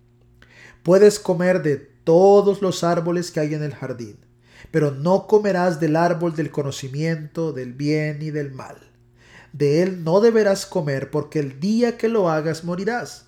Puedes 0.85 1.19
comer 1.19 1.63
de 1.63 1.77
todos 1.77 2.63
los 2.63 2.85
árboles 2.85 3.33
que 3.33 3.41
hay 3.41 3.55
en 3.55 3.65
el 3.65 3.75
jardín, 3.75 4.19
pero 4.71 4.93
no 4.93 5.27
comerás 5.27 5.81
del 5.81 5.97
árbol 5.97 6.37
del 6.37 6.53
conocimiento 6.53 7.53
del 7.53 7.73
bien 7.73 8.23
y 8.23 8.31
del 8.31 8.53
mal 8.53 8.77
de 9.55 9.83
él 9.83 10.03
no 10.03 10.21
deberás 10.21 10.67
comer 10.67 11.13
porque 11.13 11.39
el 11.39 11.61
día 11.61 11.97
que 11.97 12.09
lo 12.09 12.29
hagas 12.29 12.65
morirás. 12.65 13.27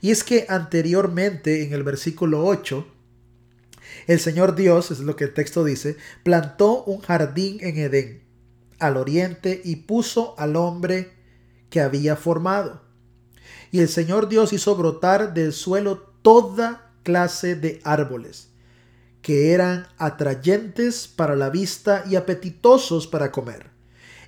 Y 0.00 0.10
es 0.10 0.24
que 0.24 0.44
anteriormente 0.48 1.62
en 1.62 1.72
el 1.72 1.84
versículo 1.84 2.44
8, 2.44 2.86
el 4.08 4.18
Señor 4.18 4.56
Dios, 4.56 4.90
es 4.90 4.98
lo 4.98 5.14
que 5.14 5.24
el 5.24 5.32
texto 5.32 5.62
dice, 5.62 5.96
plantó 6.24 6.82
un 6.84 7.00
jardín 7.00 7.58
en 7.60 7.78
Edén, 7.78 8.24
al 8.80 8.96
oriente, 8.96 9.60
y 9.64 9.76
puso 9.76 10.34
al 10.38 10.56
hombre 10.56 11.12
que 11.70 11.80
había 11.80 12.16
formado. 12.16 12.82
Y 13.70 13.78
el 13.78 13.88
Señor 13.88 14.28
Dios 14.28 14.52
hizo 14.52 14.74
brotar 14.74 15.34
del 15.34 15.52
suelo 15.52 15.98
toda 16.22 16.89
clase 17.02 17.54
de 17.54 17.80
árboles, 17.84 18.48
que 19.22 19.52
eran 19.52 19.86
atrayentes 19.98 21.08
para 21.08 21.36
la 21.36 21.50
vista 21.50 22.04
y 22.08 22.16
apetitosos 22.16 23.06
para 23.06 23.32
comer. 23.32 23.70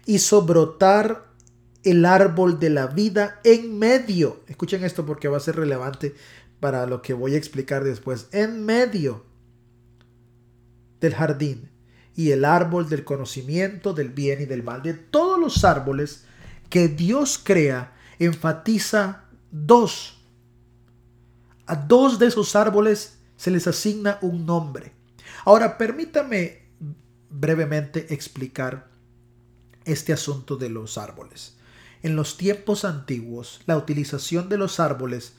Hizo 0.07 0.43
brotar 0.43 1.33
el 1.85 2.05
árbol 2.05 2.59
de 2.59 2.71
la 2.71 2.87
vida 2.87 3.41
en 3.45 3.79
medio. 3.79 4.43
Escuchen 4.47 4.85
esto 4.85 5.07
porque 5.07 5.29
va 5.29 5.39
a 5.39 5.41
ser 5.41 5.57
relevante 5.57 6.15
para 6.61 6.87
lo 6.87 7.03
que 7.03 7.13
voy 7.13 7.35
a 7.35 7.39
explicar 7.39 7.85
después. 7.85 8.29
En 8.33 8.65
medio 8.65 9.25
del 11.01 11.15
jardín 11.15 11.71
y 12.15 12.31
el 12.31 12.45
árbol 12.45 12.89
del 12.89 13.05
conocimiento 13.05 13.93
del 13.93 14.11
bien 14.11 14.43
y 14.43 14.45
del 14.45 14.63
mal. 14.63 14.83
De 14.83 14.95
todos 14.95 15.39
los 15.39 15.65
árboles 15.65 16.25
que 16.69 16.89
Dios 16.89 17.41
crea, 17.43 17.95
enfatiza 18.19 19.25
dos. 19.51 20.22
A 21.67 21.77
dos 21.77 22.19
de 22.19 22.27
esos 22.27 22.57
árboles 22.57 23.19
se 23.37 23.51
les 23.51 23.67
asigna 23.67 24.19
un 24.23 24.47
nombre. 24.47 24.93
Ahora, 25.45 25.79
permítame 25.79 26.63
brevemente 27.31 28.13
explicar 28.15 28.91
este 29.85 30.13
asunto 30.13 30.57
de 30.57 30.69
los 30.69 30.99
árboles. 30.99 31.57
En 32.03 32.17
los 32.17 32.37
tiempos 32.37 32.85
antiguos, 32.85 33.63
la 33.67 33.77
utilización 33.77 34.49
de 34.49 34.59
los 34.59 34.81
árboles 34.81 35.35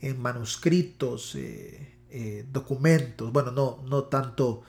en 0.00 0.20
manuscritos, 0.20 1.34
eh, 1.34 1.94
eh, 2.10 2.44
documentos, 2.52 3.32
bueno, 3.32 3.50
no, 3.50 3.82
no 3.86 4.04
tanto 4.04 4.62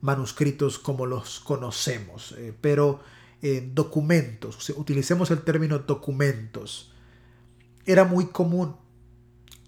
manuscritos 0.00 0.78
como 0.78 1.06
los 1.06 1.40
conocemos, 1.40 2.32
eh, 2.38 2.54
pero 2.60 3.00
en 3.42 3.74
documentos, 3.74 4.70
utilicemos 4.70 5.30
el 5.30 5.42
término 5.42 5.78
documentos, 5.78 6.92
era 7.86 8.04
muy 8.04 8.26
común 8.26 8.76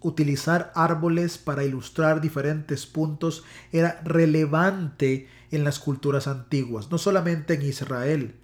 utilizar 0.01 0.73
árboles 0.75 1.39
para 1.39 1.65
ilustrar 1.65 2.21
diferentes 2.21 2.87
puntos 2.87 3.45
era 3.73 4.01
relevante 4.05 5.29
en 5.51 5.65
las 5.65 5.79
culturas 5.79 6.27
antiguas, 6.27 6.91
no 6.91 6.99
solamente 6.99 7.55
en 7.55 7.63
Israel, 7.63 8.35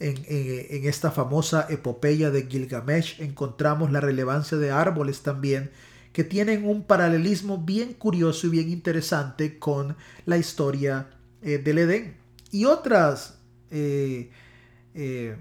en, 0.00 0.86
esta 0.86 1.10
famosa 1.10 1.66
epopeya 1.70 2.30
de 2.30 2.46
Gilgamesh 2.46 3.20
encontramos 3.20 3.92
la 3.92 4.00
relevancia 4.00 4.58
de 4.58 4.70
árboles 4.70 5.22
también 5.22 5.70
que 6.12 6.24
tienen 6.24 6.66
un 6.66 6.84
paralelismo 6.84 7.58
bien 7.58 7.92
curioso 7.92 8.46
y 8.46 8.50
bien 8.50 8.70
interesante 8.70 9.58
con 9.58 9.96
la 10.26 10.36
historia 10.36 11.10
eh, 11.42 11.58
del 11.58 11.78
Edén. 11.78 12.16
Y 12.52 12.66
otras 12.66 13.38
eh, 13.70 14.30
eh, 14.94 15.36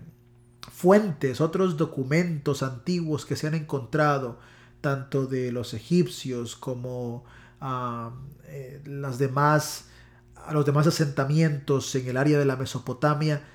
fuentes, 0.72 1.42
otros 1.42 1.78
documentos 1.78 2.64
antiguos 2.64 3.26
que 3.26 3.36
se 3.36 3.46
han 3.46 3.54
encontrado, 3.54 4.40
tanto 4.84 5.28
de 5.28 5.54
los 5.54 5.74
egipcios 5.74 6.58
como 6.58 7.24
ah, 7.62 8.12
las 8.84 9.18
demás, 9.18 9.86
los 10.52 10.66
demás 10.66 10.88
asentamientos 10.88 11.96
en 11.96 12.10
el 12.10 12.18
área 12.18 12.38
de 12.38 12.44
la 12.44 12.58
Mesopotamia, 12.58 13.48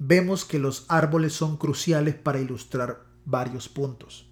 vemos 0.00 0.44
que 0.44 0.58
los 0.58 0.84
árboles 0.88 1.34
son 1.34 1.56
cruciales 1.56 2.16
para 2.16 2.40
ilustrar 2.40 3.04
varios 3.24 3.68
puntos. 3.68 4.26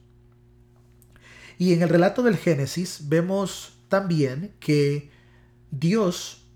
Y 1.56 1.72
en 1.72 1.82
el 1.82 1.88
relato 1.88 2.24
del 2.24 2.36
Génesis 2.36 3.08
vemos 3.08 3.74
también 3.88 4.52
que 4.58 5.12
Dios 5.70 6.48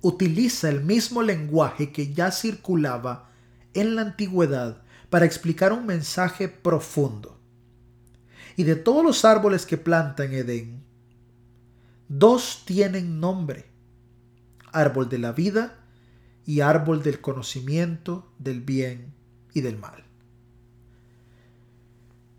utiliza 0.00 0.68
el 0.68 0.84
mismo 0.84 1.22
lenguaje 1.22 1.90
que 1.90 2.14
ya 2.14 2.30
circulaba 2.30 3.32
en 3.74 3.96
la 3.96 4.02
antigüedad 4.02 4.82
para 5.08 5.26
explicar 5.26 5.72
un 5.72 5.86
mensaje 5.86 6.48
profundo. 6.48 7.39
Y 8.60 8.64
de 8.64 8.76
todos 8.76 9.02
los 9.02 9.24
árboles 9.24 9.64
que 9.64 9.78
planta 9.78 10.22
en 10.22 10.34
Edén, 10.34 10.84
dos 12.08 12.64
tienen 12.66 13.18
nombre. 13.18 13.70
Árbol 14.70 15.08
de 15.08 15.18
la 15.18 15.32
vida 15.32 15.78
y 16.44 16.60
árbol 16.60 17.02
del 17.02 17.22
conocimiento 17.22 18.30
del 18.38 18.60
bien 18.60 19.14
y 19.54 19.62
del 19.62 19.78
mal. 19.78 20.04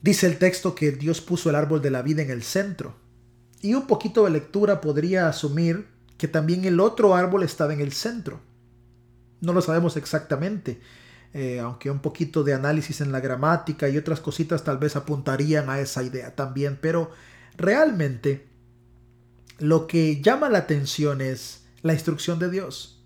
Dice 0.04 0.28
el 0.28 0.38
texto 0.38 0.76
que 0.76 0.92
Dios 0.92 1.22
puso 1.22 1.50
el 1.50 1.56
árbol 1.56 1.82
de 1.82 1.90
la 1.90 2.04
vida 2.04 2.22
en 2.22 2.30
el 2.30 2.44
centro. 2.44 2.94
Y 3.60 3.74
un 3.74 3.88
poquito 3.88 4.24
de 4.26 4.30
lectura 4.30 4.80
podría 4.80 5.28
asumir 5.28 5.88
que 6.20 6.28
también 6.28 6.66
el 6.66 6.80
otro 6.80 7.16
árbol 7.16 7.42
estaba 7.42 7.74
en 7.74 7.82
el 7.82 7.94
centro. 7.94 8.42
No 9.40 9.54
lo 9.54 9.62
sabemos 9.64 9.98
exactamente, 9.98 10.82
eh, 11.34 11.60
aunque 11.60 11.90
un 11.90 12.00
poquito 12.00 12.44
de 12.44 12.54
análisis 12.54 13.02
en 13.02 13.12
la 13.12 13.20
gramática 13.20 13.88
y 13.90 13.98
otras 13.98 14.20
cositas 14.20 14.64
tal 14.64 14.78
vez 14.78 14.96
apuntarían 14.96 15.70
a 15.70 15.80
esa 15.80 16.04
idea 16.04 16.36
también, 16.36 16.78
pero 16.82 17.12
realmente 17.58 18.48
lo 19.60 19.88
que 19.88 20.22
llama 20.22 20.50
la 20.50 20.60
atención 20.60 21.22
es 21.22 21.64
la 21.82 21.94
instrucción 21.94 22.40
de 22.40 22.50
Dios 22.50 23.02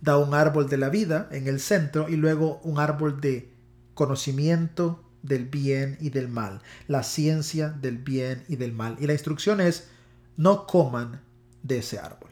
da 0.00 0.18
un 0.18 0.34
árbol 0.34 0.68
de 0.68 0.76
la 0.76 0.88
vida 0.88 1.28
en 1.32 1.48
el 1.48 1.60
centro 1.60 2.08
y 2.08 2.16
luego 2.16 2.60
un 2.62 2.78
árbol 2.78 3.20
de 3.20 3.52
conocimiento 3.94 5.02
del 5.22 5.46
bien 5.46 5.96
y 6.00 6.10
del 6.10 6.28
mal, 6.28 6.62
la 6.86 7.02
ciencia 7.02 7.70
del 7.70 7.98
bien 7.98 8.44
y 8.48 8.56
del 8.56 8.72
mal. 8.72 8.96
Y 9.00 9.06
la 9.06 9.14
instrucción 9.14 9.60
es, 9.60 9.88
no 10.36 10.66
coman 10.66 11.22
de 11.62 11.78
ese 11.78 11.98
árbol. 11.98 12.30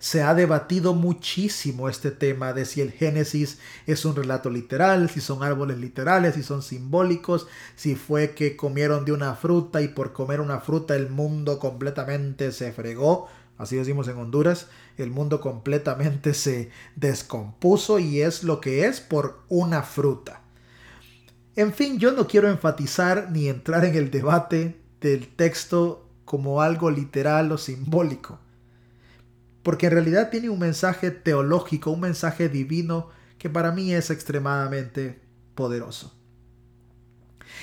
Se 0.00 0.22
ha 0.22 0.34
debatido 0.34 0.94
muchísimo 0.94 1.88
este 1.88 2.10
tema 2.10 2.52
de 2.52 2.64
si 2.64 2.80
el 2.80 2.90
Génesis 2.90 3.58
es 3.86 4.04
un 4.04 4.16
relato 4.16 4.50
literal, 4.50 5.08
si 5.08 5.20
son 5.20 5.44
árboles 5.44 5.78
literales, 5.78 6.34
si 6.34 6.42
son 6.42 6.62
simbólicos, 6.62 7.46
si 7.76 7.94
fue 7.94 8.34
que 8.34 8.56
comieron 8.56 9.04
de 9.04 9.12
una 9.12 9.36
fruta 9.36 9.80
y 9.80 9.88
por 9.88 10.12
comer 10.12 10.40
una 10.40 10.58
fruta 10.58 10.96
el 10.96 11.10
mundo 11.10 11.60
completamente 11.60 12.50
se 12.50 12.72
fregó 12.72 13.28
así 13.60 13.76
decimos 13.76 14.08
en 14.08 14.16
Honduras, 14.16 14.68
el 14.96 15.10
mundo 15.10 15.40
completamente 15.40 16.32
se 16.32 16.70
descompuso 16.96 17.98
y 17.98 18.22
es 18.22 18.42
lo 18.42 18.58
que 18.58 18.86
es 18.86 19.02
por 19.02 19.42
una 19.50 19.82
fruta. 19.82 20.40
En 21.56 21.74
fin, 21.74 21.98
yo 21.98 22.12
no 22.12 22.26
quiero 22.26 22.48
enfatizar 22.48 23.30
ni 23.30 23.48
entrar 23.48 23.84
en 23.84 23.96
el 23.96 24.10
debate 24.10 24.80
del 25.02 25.28
texto 25.28 26.08
como 26.24 26.62
algo 26.62 26.90
literal 26.90 27.52
o 27.52 27.58
simbólico, 27.58 28.38
porque 29.62 29.86
en 29.86 29.92
realidad 29.92 30.30
tiene 30.30 30.48
un 30.48 30.58
mensaje 30.58 31.10
teológico, 31.10 31.90
un 31.90 32.00
mensaje 32.00 32.48
divino 32.48 33.10
que 33.38 33.50
para 33.50 33.72
mí 33.72 33.92
es 33.92 34.10
extremadamente 34.10 35.20
poderoso. 35.54 36.14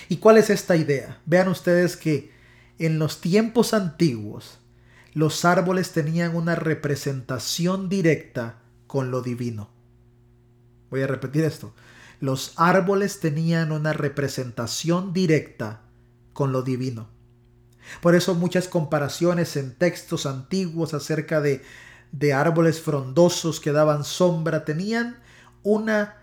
¿Y 0.09 0.17
cuál 0.17 0.37
es 0.37 0.49
esta 0.49 0.75
idea? 0.75 1.19
Vean 1.25 1.47
ustedes 1.47 1.97
que 1.97 2.31
en 2.79 2.99
los 2.99 3.21
tiempos 3.21 3.73
antiguos, 3.73 4.59
los 5.13 5.45
árboles 5.45 5.91
tenían 5.91 6.35
una 6.35 6.55
representación 6.55 7.89
directa 7.89 8.59
con 8.85 9.09
lo 9.09 9.21
divino. 9.21 9.69
Voy 10.91 11.01
a 11.01 11.07
repetir 11.07 11.43
esto. 11.43 11.73
Los 12.19 12.53
árboles 12.55 13.19
tenían 13.19 13.71
una 13.71 13.93
representación 13.93 15.13
directa 15.13 15.81
con 16.33 16.51
lo 16.51 16.61
divino. 16.61 17.09
Por 18.01 18.15
eso 18.15 18.35
muchas 18.35 18.67
comparaciones 18.67 19.55
en 19.55 19.73
textos 19.75 20.25
antiguos 20.25 20.93
acerca 20.93 21.41
de, 21.41 21.63
de 22.11 22.33
árboles 22.33 22.81
frondosos 22.81 23.59
que 23.59 23.71
daban 23.71 24.03
sombra 24.03 24.65
tenían 24.65 25.17
una 25.63 26.15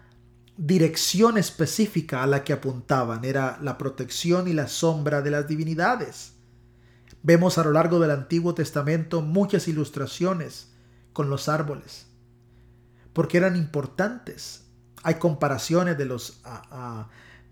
dirección 0.56 1.36
específica 1.38 2.22
a 2.22 2.26
la 2.26 2.44
que 2.44 2.52
apuntaban. 2.52 3.24
Era 3.24 3.58
la 3.60 3.78
protección 3.78 4.48
y 4.48 4.52
la 4.52 4.68
sombra 4.68 5.22
de 5.22 5.30
las 5.30 5.48
divinidades. 5.48 6.32
Vemos 7.22 7.58
a 7.58 7.64
lo 7.64 7.72
largo 7.72 7.98
del 7.98 8.10
Antiguo 8.10 8.54
Testamento 8.54 9.22
muchas 9.22 9.66
ilustraciones 9.68 10.72
con 11.12 11.30
los 11.30 11.48
árboles, 11.48 12.06
porque 13.12 13.38
eran 13.38 13.56
importantes. 13.56 14.64
Hay 15.02 15.14
comparaciones 15.14 15.96
de 15.96 16.04
los, 16.04 16.42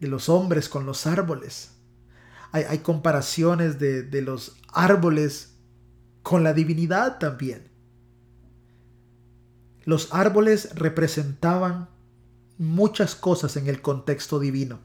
de 0.01 0.09
los 0.09 0.29
hombres 0.29 0.69
con 0.69 0.85
los 0.85 1.07
árboles. 1.07 1.71
Hay, 2.51 2.65
hay 2.65 2.79
comparaciones 2.79 3.79
de, 3.79 4.03
de 4.03 4.23
los 4.23 4.57
árboles 4.73 5.55
con 6.23 6.45
la 6.45 6.53
divinidad 6.53 7.19
también. 7.19 7.72
Los 9.85 10.13
árboles 10.13 10.75
representaban 10.75 11.89
muchas 12.59 13.15
cosas 13.15 13.57
en 13.57 13.67
el 13.67 13.83
contexto 13.83 14.39
divino. 14.39 14.81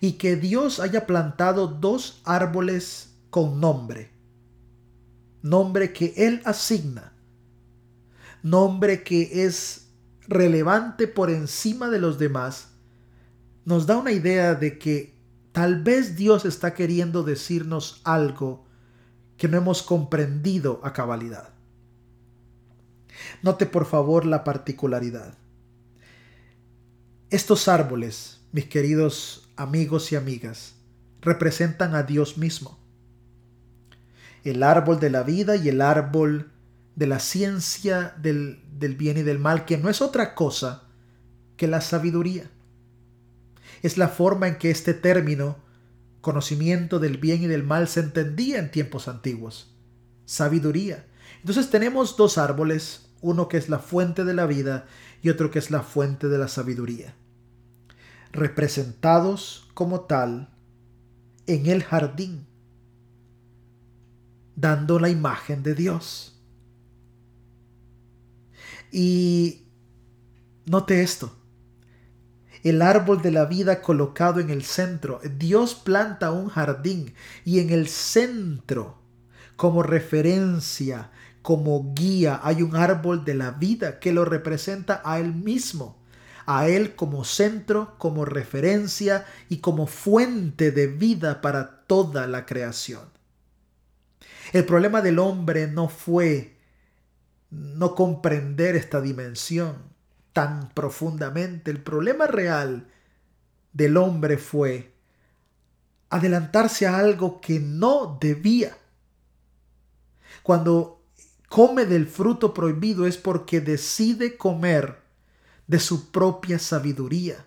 Y 0.00 0.12
que 0.12 0.36
Dios 0.36 0.80
haya 0.80 1.06
plantado 1.06 1.66
dos 1.68 2.20
árboles 2.24 3.14
con 3.30 3.60
nombre. 3.60 4.10
Nombre 5.42 5.92
que 5.92 6.14
Él 6.16 6.42
asigna. 6.44 7.12
Nombre 8.42 9.02
que 9.02 9.44
es 9.44 9.88
relevante 10.26 11.06
por 11.06 11.30
encima 11.30 11.88
de 11.88 12.00
los 12.00 12.18
demás. 12.18 12.68
nos 13.64 13.86
da 13.86 13.96
una 13.96 14.12
idea 14.12 14.54
de 14.54 14.78
que 14.78 15.14
tal 15.52 15.82
vez 15.82 16.16
Dios 16.16 16.44
está 16.44 16.74
queriendo 16.74 17.22
decirnos 17.22 18.02
algo 18.04 18.66
que 19.38 19.48
no 19.48 19.56
hemos 19.56 19.82
comprendido 19.82 20.80
a 20.82 20.92
cabalidad. 20.92 21.53
Note 23.42 23.66
por 23.66 23.86
favor 23.86 24.24
la 24.26 24.44
particularidad. 24.44 25.34
Estos 27.30 27.68
árboles, 27.68 28.40
mis 28.52 28.66
queridos 28.66 29.48
amigos 29.56 30.12
y 30.12 30.16
amigas, 30.16 30.74
representan 31.20 31.94
a 31.94 32.02
Dios 32.02 32.38
mismo. 32.38 32.78
El 34.44 34.62
árbol 34.62 35.00
de 35.00 35.10
la 35.10 35.22
vida 35.22 35.56
y 35.56 35.68
el 35.68 35.80
árbol 35.80 36.52
de 36.96 37.06
la 37.06 37.18
ciencia 37.18 38.14
del, 38.20 38.62
del 38.78 38.94
bien 38.94 39.18
y 39.18 39.22
del 39.22 39.38
mal, 39.38 39.64
que 39.64 39.78
no 39.78 39.88
es 39.88 40.00
otra 40.00 40.34
cosa 40.34 40.84
que 41.56 41.66
la 41.66 41.80
sabiduría. 41.80 42.50
Es 43.82 43.98
la 43.98 44.08
forma 44.08 44.48
en 44.48 44.58
que 44.58 44.70
este 44.70 44.94
término, 44.94 45.56
conocimiento 46.20 46.98
del 46.98 47.18
bien 47.18 47.42
y 47.42 47.46
del 47.46 47.64
mal, 47.64 47.88
se 47.88 48.00
entendía 48.00 48.58
en 48.58 48.70
tiempos 48.70 49.08
antiguos. 49.08 49.74
Sabiduría. 50.24 51.04
Entonces 51.40 51.70
tenemos 51.70 52.16
dos 52.16 52.38
árboles, 52.38 53.03
uno 53.24 53.48
que 53.48 53.56
es 53.56 53.70
la 53.70 53.78
fuente 53.78 54.22
de 54.22 54.34
la 54.34 54.44
vida 54.44 54.84
y 55.22 55.30
otro 55.30 55.50
que 55.50 55.58
es 55.58 55.70
la 55.70 55.82
fuente 55.82 56.28
de 56.28 56.36
la 56.36 56.46
sabiduría. 56.46 57.14
Representados 58.32 59.66
como 59.72 60.02
tal 60.02 60.50
en 61.46 61.64
el 61.66 61.82
jardín, 61.82 62.46
dando 64.56 64.98
la 64.98 65.08
imagen 65.08 65.62
de 65.62 65.74
Dios. 65.74 66.38
Y 68.92 69.68
note 70.66 71.02
esto, 71.02 71.34
el 72.62 72.82
árbol 72.82 73.22
de 73.22 73.30
la 73.30 73.46
vida 73.46 73.80
colocado 73.80 74.38
en 74.38 74.50
el 74.50 74.64
centro. 74.64 75.20
Dios 75.38 75.74
planta 75.74 76.30
un 76.30 76.50
jardín 76.50 77.14
y 77.46 77.60
en 77.60 77.70
el 77.70 77.88
centro, 77.88 78.98
como 79.56 79.82
referencia, 79.82 81.10
como 81.44 81.92
guía, 81.94 82.40
hay 82.42 82.62
un 82.62 82.74
árbol 82.74 83.24
de 83.24 83.34
la 83.34 83.52
vida 83.52 84.00
que 84.00 84.12
lo 84.12 84.24
representa 84.24 85.00
a 85.04 85.20
Él 85.20 85.32
mismo 85.32 86.02
a 86.46 86.68
Él 86.68 86.94
como 86.94 87.24
centro, 87.24 87.94
como 87.98 88.24
referencia 88.24 89.26
y 89.48 89.58
como 89.58 89.86
fuente 89.86 90.72
de 90.72 90.86
vida 90.86 91.40
para 91.40 91.84
toda 91.86 92.26
la 92.26 92.46
creación. 92.46 93.08
El 94.52 94.64
problema 94.64 95.00
del 95.00 95.18
hombre 95.18 95.66
no 95.66 95.88
fue 95.88 96.56
no 97.50 97.94
comprender 97.94 98.76
esta 98.76 99.00
dimensión 99.00 99.76
tan 100.32 100.68
profundamente. 100.70 101.70
El 101.70 101.82
problema 101.82 102.26
real 102.26 102.88
del 103.72 103.96
hombre 103.96 104.38
fue 104.38 104.92
adelantarse 106.10 106.86
a 106.86 106.98
algo 106.98 107.40
que 107.40 107.58
no 107.58 108.18
debía. 108.20 108.76
Cuando 110.42 111.03
come 111.54 111.86
del 111.86 112.08
fruto 112.08 112.52
prohibido 112.52 113.06
es 113.06 113.16
porque 113.16 113.60
decide 113.60 114.36
comer 114.36 114.98
de 115.68 115.78
su 115.78 116.10
propia 116.10 116.58
sabiduría. 116.58 117.46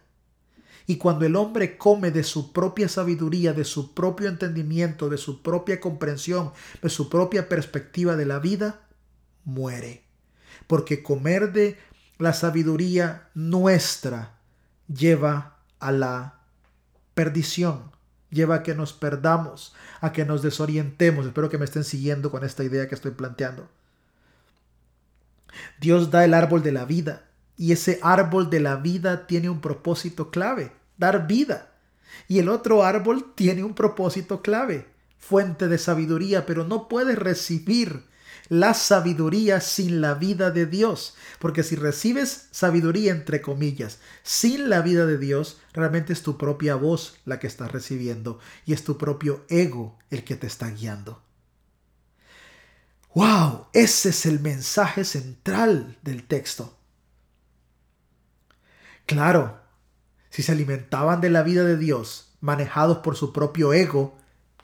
Y 0.85 0.95
cuando 0.95 1.25
el 1.25 1.35
hombre 1.35 1.77
come 1.77 2.09
de 2.11 2.23
su 2.23 2.53
propia 2.53 2.87
sabiduría, 2.87 3.51
de 3.51 3.65
su 3.65 3.93
propio 3.93 4.29
entendimiento, 4.29 5.09
de 5.09 5.17
su 5.17 5.41
propia 5.41 5.81
comprensión, 5.81 6.53
de 6.81 6.87
su 6.87 7.09
propia 7.09 7.49
perspectiva 7.49 8.15
de 8.15 8.25
la 8.25 8.39
vida, 8.39 8.87
muere. 9.43 10.05
Porque 10.67 11.03
comer 11.03 11.51
de 11.51 11.77
la 12.17 12.31
sabiduría 12.31 13.27
nuestra 13.33 14.39
lleva 14.87 15.57
a 15.79 15.91
la 15.91 16.39
perdición, 17.13 17.91
lleva 18.29 18.55
a 18.55 18.63
que 18.63 18.73
nos 18.73 18.93
perdamos, 18.93 19.75
a 19.99 20.13
que 20.13 20.23
nos 20.23 20.41
desorientemos. 20.41 21.25
Espero 21.25 21.49
que 21.49 21.57
me 21.57 21.65
estén 21.65 21.83
siguiendo 21.83 22.31
con 22.31 22.45
esta 22.45 22.63
idea 22.63 22.87
que 22.87 22.95
estoy 22.95 23.11
planteando. 23.11 23.67
Dios 25.79 26.11
da 26.11 26.25
el 26.25 26.33
árbol 26.33 26.63
de 26.63 26.71
la 26.71 26.85
vida 26.85 27.27
y 27.57 27.71
ese 27.71 27.99
árbol 28.03 28.49
de 28.49 28.59
la 28.59 28.75
vida 28.75 29.25
tiene 29.25 29.49
un 29.49 29.61
propósito 29.61 30.29
clave, 30.29 30.71
dar 30.97 31.27
vida. 31.27 31.71
Y 32.27 32.39
el 32.39 32.49
otro 32.49 32.83
árbol 32.83 33.33
tiene 33.35 33.63
un 33.63 33.73
propósito 33.73 34.41
clave, 34.41 34.85
fuente 35.17 35.67
de 35.67 35.77
sabiduría, 35.77 36.45
pero 36.45 36.63
no 36.63 36.87
puedes 36.87 37.17
recibir 37.17 38.03
la 38.49 38.73
sabiduría 38.73 39.59
sin 39.59 40.01
la 40.01 40.13
vida 40.13 40.51
de 40.51 40.65
Dios. 40.65 41.15
Porque 41.39 41.63
si 41.63 41.75
recibes 41.75 42.47
sabiduría, 42.51 43.11
entre 43.11 43.41
comillas, 43.41 43.99
sin 44.23 44.69
la 44.69 44.81
vida 44.81 45.05
de 45.05 45.17
Dios, 45.17 45.57
realmente 45.73 46.13
es 46.13 46.21
tu 46.21 46.37
propia 46.37 46.75
voz 46.75 47.17
la 47.25 47.39
que 47.39 47.47
estás 47.47 47.71
recibiendo 47.71 48.39
y 48.65 48.73
es 48.73 48.83
tu 48.83 48.97
propio 48.97 49.45
ego 49.49 49.97
el 50.11 50.23
que 50.23 50.35
te 50.35 50.47
está 50.47 50.69
guiando. 50.69 51.26
¡Wow! 53.17 53.65
Ese 53.73 54.09
es 54.09 54.27
el 54.27 54.39
mensaje 54.39 55.03
central 55.03 55.97
del 56.03 56.27
texto. 56.27 56.77
Claro, 59.07 59.59
si 60.29 60.43
se 60.43 60.51
alimentaban 60.51 61.19
de 61.19 61.31
la 61.31 61.41
vida 61.41 61.63
de 61.63 61.77
Dios, 61.77 62.37
manejados 62.41 62.99
por 62.99 63.15
su 63.15 63.33
propio 63.33 63.73
ego, 63.73 64.15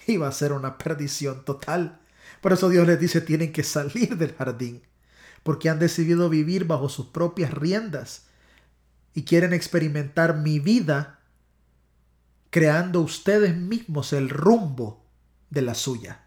iba 0.06 0.28
a 0.28 0.32
ser 0.32 0.54
una 0.54 0.78
perdición 0.78 1.44
total. 1.46 2.00
Por 2.42 2.54
eso 2.54 2.70
Dios 2.70 2.86
les 2.86 3.00
dice 3.00 3.22
tienen 3.22 3.52
que 3.52 3.64
salir 3.64 4.18
del 4.18 4.36
jardín, 4.36 4.84
porque 5.42 5.72
han 5.72 5.80
decidido 5.80 6.30
vivir 6.30 6.66
bajo 6.66 6.90
sus 6.90 7.08
propias 7.08 7.52
riendas 7.52 8.28
y 9.16 9.24
quieren 9.24 9.54
experimentar 9.54 10.38
mi 10.38 10.60
vida 10.60 11.22
creando 12.52 13.02
ustedes 13.02 13.58
mismos 13.58 14.14
el 14.14 14.30
rumbo 14.30 15.04
de 15.50 15.64
la 15.64 15.74
suya. 15.74 16.23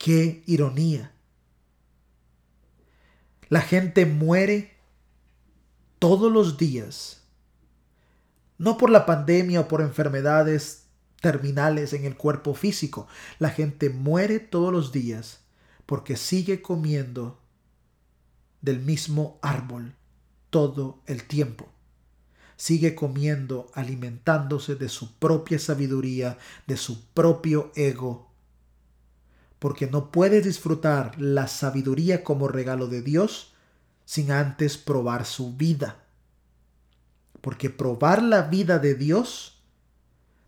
Qué 0.00 0.42
ironía. 0.46 1.12
La 3.50 3.60
gente 3.60 4.06
muere 4.06 4.72
todos 5.98 6.32
los 6.32 6.56
días, 6.56 7.22
no 8.56 8.78
por 8.78 8.88
la 8.88 9.04
pandemia 9.04 9.60
o 9.60 9.68
por 9.68 9.82
enfermedades 9.82 10.86
terminales 11.20 11.92
en 11.92 12.06
el 12.06 12.16
cuerpo 12.16 12.54
físico, 12.54 13.08
la 13.38 13.50
gente 13.50 13.90
muere 13.90 14.38
todos 14.40 14.72
los 14.72 14.90
días 14.90 15.40
porque 15.84 16.16
sigue 16.16 16.62
comiendo 16.62 17.38
del 18.62 18.80
mismo 18.80 19.38
árbol 19.42 19.96
todo 20.48 21.02
el 21.04 21.24
tiempo. 21.24 21.68
Sigue 22.56 22.94
comiendo, 22.94 23.70
alimentándose 23.74 24.76
de 24.76 24.88
su 24.88 25.12
propia 25.18 25.58
sabiduría, 25.58 26.38
de 26.66 26.78
su 26.78 27.04
propio 27.10 27.70
ego, 27.74 28.29
porque 29.60 29.86
no 29.86 30.10
puede 30.10 30.40
disfrutar 30.40 31.20
la 31.20 31.46
sabiduría 31.46 32.24
como 32.24 32.48
regalo 32.48 32.88
de 32.88 33.02
Dios 33.02 33.54
sin 34.04 34.32
antes 34.32 34.76
probar 34.76 35.24
su 35.26 35.56
vida. 35.56 35.98
Porque 37.40 37.70
probar 37.70 38.22
la 38.22 38.42
vida 38.42 38.78
de 38.80 38.94
Dios 38.94 39.62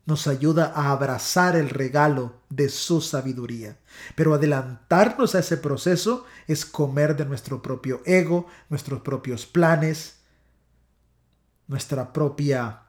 nos 0.06 0.26
ayuda 0.26 0.72
a 0.74 0.90
abrazar 0.90 1.56
el 1.56 1.70
regalo 1.70 2.40
de 2.48 2.68
su 2.68 3.00
sabiduría. 3.00 3.78
Pero 4.16 4.34
adelantarnos 4.34 5.34
a 5.34 5.40
ese 5.40 5.58
proceso 5.58 6.24
es 6.48 6.66
comer 6.66 7.14
de 7.14 7.26
nuestro 7.26 7.62
propio 7.62 8.00
ego, 8.04 8.46
nuestros 8.68 9.02
propios 9.02 9.46
planes, 9.46 10.20
nuestra 11.68 12.12
propia 12.12 12.82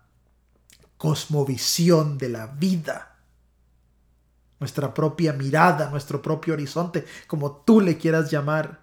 cosmovisión 0.98 2.18
de 2.18 2.30
la 2.30 2.48
vida, 2.48 3.13
nuestra 4.64 4.94
propia 4.94 5.34
mirada, 5.34 5.90
nuestro 5.90 6.22
propio 6.22 6.54
horizonte, 6.54 7.04
como 7.28 7.58
tú 7.66 7.82
le 7.82 7.98
quieras 7.98 8.32
llamar. 8.32 8.80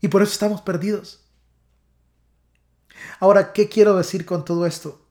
Y 0.00 0.08
por 0.08 0.22
eso 0.22 0.32
estamos 0.32 0.62
perdidos. 0.62 1.22
Ahora, 3.20 3.52
¿qué 3.52 3.68
quiero 3.68 3.94
decir 3.94 4.24
con 4.24 4.46
todo 4.46 4.64
esto? 4.64 5.04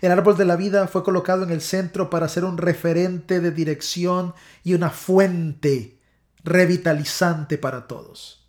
El 0.00 0.12
árbol 0.12 0.36
de 0.36 0.44
la 0.44 0.54
vida 0.54 0.86
fue 0.86 1.02
colocado 1.02 1.42
en 1.42 1.50
el 1.50 1.60
centro 1.60 2.10
para 2.10 2.28
ser 2.28 2.44
un 2.44 2.58
referente 2.58 3.40
de 3.40 3.50
dirección 3.50 4.34
y 4.62 4.74
una 4.74 4.90
fuente 4.90 6.00
revitalizante 6.44 7.58
para 7.58 7.88
todos. 7.88 8.47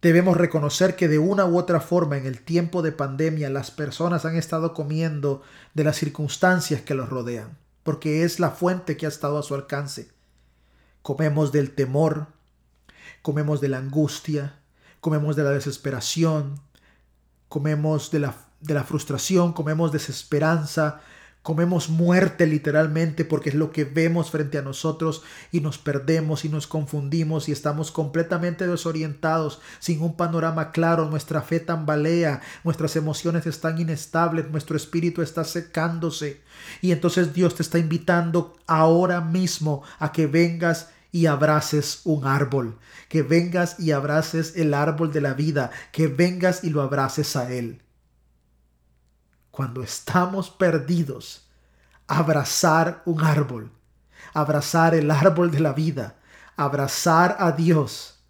Debemos 0.00 0.36
reconocer 0.36 0.94
que 0.94 1.08
de 1.08 1.18
una 1.18 1.44
u 1.44 1.58
otra 1.58 1.80
forma 1.80 2.16
en 2.16 2.26
el 2.26 2.40
tiempo 2.40 2.82
de 2.82 2.92
pandemia 2.92 3.50
las 3.50 3.72
personas 3.72 4.24
han 4.24 4.36
estado 4.36 4.72
comiendo 4.72 5.42
de 5.74 5.82
las 5.82 5.96
circunstancias 5.96 6.82
que 6.82 6.94
los 6.94 7.08
rodean, 7.08 7.58
porque 7.82 8.22
es 8.22 8.38
la 8.38 8.50
fuente 8.50 8.96
que 8.96 9.06
ha 9.06 9.08
estado 9.08 9.38
a 9.38 9.42
su 9.42 9.56
alcance. 9.56 10.12
Comemos 11.02 11.50
del 11.50 11.74
temor, 11.74 12.28
comemos 13.22 13.60
de 13.60 13.68
la 13.68 13.78
angustia, 13.78 14.60
comemos 15.00 15.34
de 15.34 15.42
la 15.42 15.50
desesperación, 15.50 16.60
comemos 17.48 18.12
de 18.12 18.20
la, 18.20 18.36
de 18.60 18.74
la 18.74 18.84
frustración, 18.84 19.52
comemos 19.52 19.90
desesperanza, 19.90 21.00
Comemos 21.48 21.88
muerte 21.88 22.46
literalmente 22.46 23.24
porque 23.24 23.48
es 23.48 23.54
lo 23.54 23.72
que 23.72 23.86
vemos 23.86 24.30
frente 24.30 24.58
a 24.58 24.62
nosotros 24.62 25.22
y 25.50 25.62
nos 25.62 25.78
perdemos 25.78 26.44
y 26.44 26.50
nos 26.50 26.66
confundimos 26.66 27.48
y 27.48 27.52
estamos 27.52 27.90
completamente 27.90 28.66
desorientados, 28.66 29.58
sin 29.78 30.02
un 30.02 30.14
panorama 30.14 30.72
claro, 30.72 31.08
nuestra 31.08 31.40
fe 31.40 31.58
tambalea, 31.58 32.42
nuestras 32.64 32.96
emociones 32.96 33.46
están 33.46 33.78
inestables, 33.78 34.50
nuestro 34.50 34.76
espíritu 34.76 35.22
está 35.22 35.42
secándose. 35.42 36.42
Y 36.82 36.92
entonces 36.92 37.32
Dios 37.32 37.54
te 37.54 37.62
está 37.62 37.78
invitando 37.78 38.54
ahora 38.66 39.22
mismo 39.22 39.82
a 39.98 40.12
que 40.12 40.26
vengas 40.26 40.90
y 41.12 41.24
abraces 41.24 42.02
un 42.04 42.26
árbol, 42.26 42.76
que 43.08 43.22
vengas 43.22 43.80
y 43.80 43.92
abraces 43.92 44.54
el 44.54 44.74
árbol 44.74 45.14
de 45.14 45.22
la 45.22 45.32
vida, 45.32 45.70
que 45.92 46.08
vengas 46.08 46.62
y 46.62 46.68
lo 46.68 46.82
abraces 46.82 47.36
a 47.36 47.50
Él 47.50 47.80
cuando 49.58 49.82
estamos 49.82 50.50
perdidos, 50.50 51.48
abrazar 52.06 53.02
un 53.06 53.24
árbol, 53.24 53.72
abrazar 54.32 54.94
el 54.94 55.10
árbol 55.10 55.50
de 55.50 55.58
la 55.58 55.72
vida, 55.72 56.14
abrazar 56.54 57.34
a 57.40 57.50
Dios, 57.50 58.20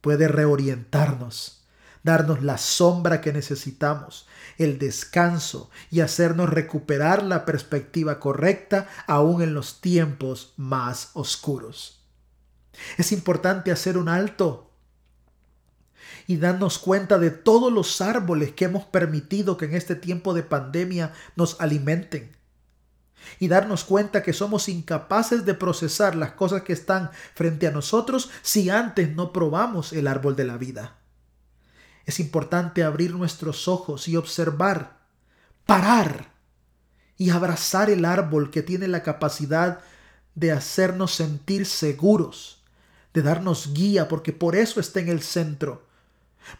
puede 0.00 0.26
reorientarnos, 0.26 1.64
darnos 2.02 2.42
la 2.42 2.58
sombra 2.58 3.20
que 3.20 3.32
necesitamos, 3.32 4.26
el 4.58 4.80
descanso 4.80 5.70
y 5.88 6.00
hacernos 6.00 6.50
recuperar 6.50 7.22
la 7.22 7.44
perspectiva 7.44 8.18
correcta 8.18 8.88
aún 9.06 9.42
en 9.42 9.54
los 9.54 9.80
tiempos 9.80 10.52
más 10.56 11.10
oscuros. 11.12 12.02
Es 12.98 13.12
importante 13.12 13.70
hacer 13.70 13.96
un 13.96 14.08
alto 14.08 14.72
y 16.26 16.38
darnos 16.38 16.78
cuenta 16.78 17.18
de 17.18 17.30
todos 17.30 17.72
los 17.72 18.00
árboles 18.00 18.52
que 18.52 18.64
hemos 18.64 18.84
permitido 18.84 19.56
que 19.56 19.66
en 19.66 19.74
este 19.74 19.94
tiempo 19.94 20.34
de 20.34 20.42
pandemia 20.42 21.12
nos 21.36 21.60
alimenten. 21.60 22.34
Y 23.38 23.48
darnos 23.48 23.84
cuenta 23.84 24.22
que 24.22 24.32
somos 24.32 24.68
incapaces 24.68 25.44
de 25.44 25.54
procesar 25.54 26.14
las 26.14 26.32
cosas 26.32 26.62
que 26.62 26.72
están 26.72 27.10
frente 27.34 27.66
a 27.66 27.70
nosotros 27.70 28.30
si 28.42 28.70
antes 28.70 29.14
no 29.14 29.32
probamos 29.32 29.92
el 29.92 30.06
árbol 30.06 30.36
de 30.36 30.44
la 30.44 30.56
vida. 30.56 30.98
Es 32.04 32.20
importante 32.20 32.84
abrir 32.84 33.14
nuestros 33.14 33.66
ojos 33.66 34.06
y 34.06 34.16
observar, 34.16 34.98
parar 35.64 36.32
y 37.16 37.30
abrazar 37.30 37.90
el 37.90 38.04
árbol 38.04 38.50
que 38.50 38.62
tiene 38.62 38.86
la 38.86 39.02
capacidad 39.02 39.80
de 40.34 40.52
hacernos 40.52 41.12
sentir 41.12 41.66
seguros, 41.66 42.62
de 43.12 43.22
darnos 43.22 43.72
guía, 43.72 44.06
porque 44.06 44.32
por 44.32 44.54
eso 44.54 44.78
está 44.78 45.00
en 45.00 45.08
el 45.08 45.22
centro 45.22 45.85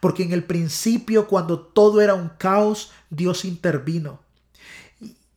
porque 0.00 0.22
en 0.22 0.32
el 0.32 0.44
principio, 0.44 1.28
cuando 1.28 1.60
todo 1.60 2.00
era 2.00 2.14
un 2.14 2.30
caos, 2.38 2.92
Dios 3.10 3.44
intervino. 3.44 4.20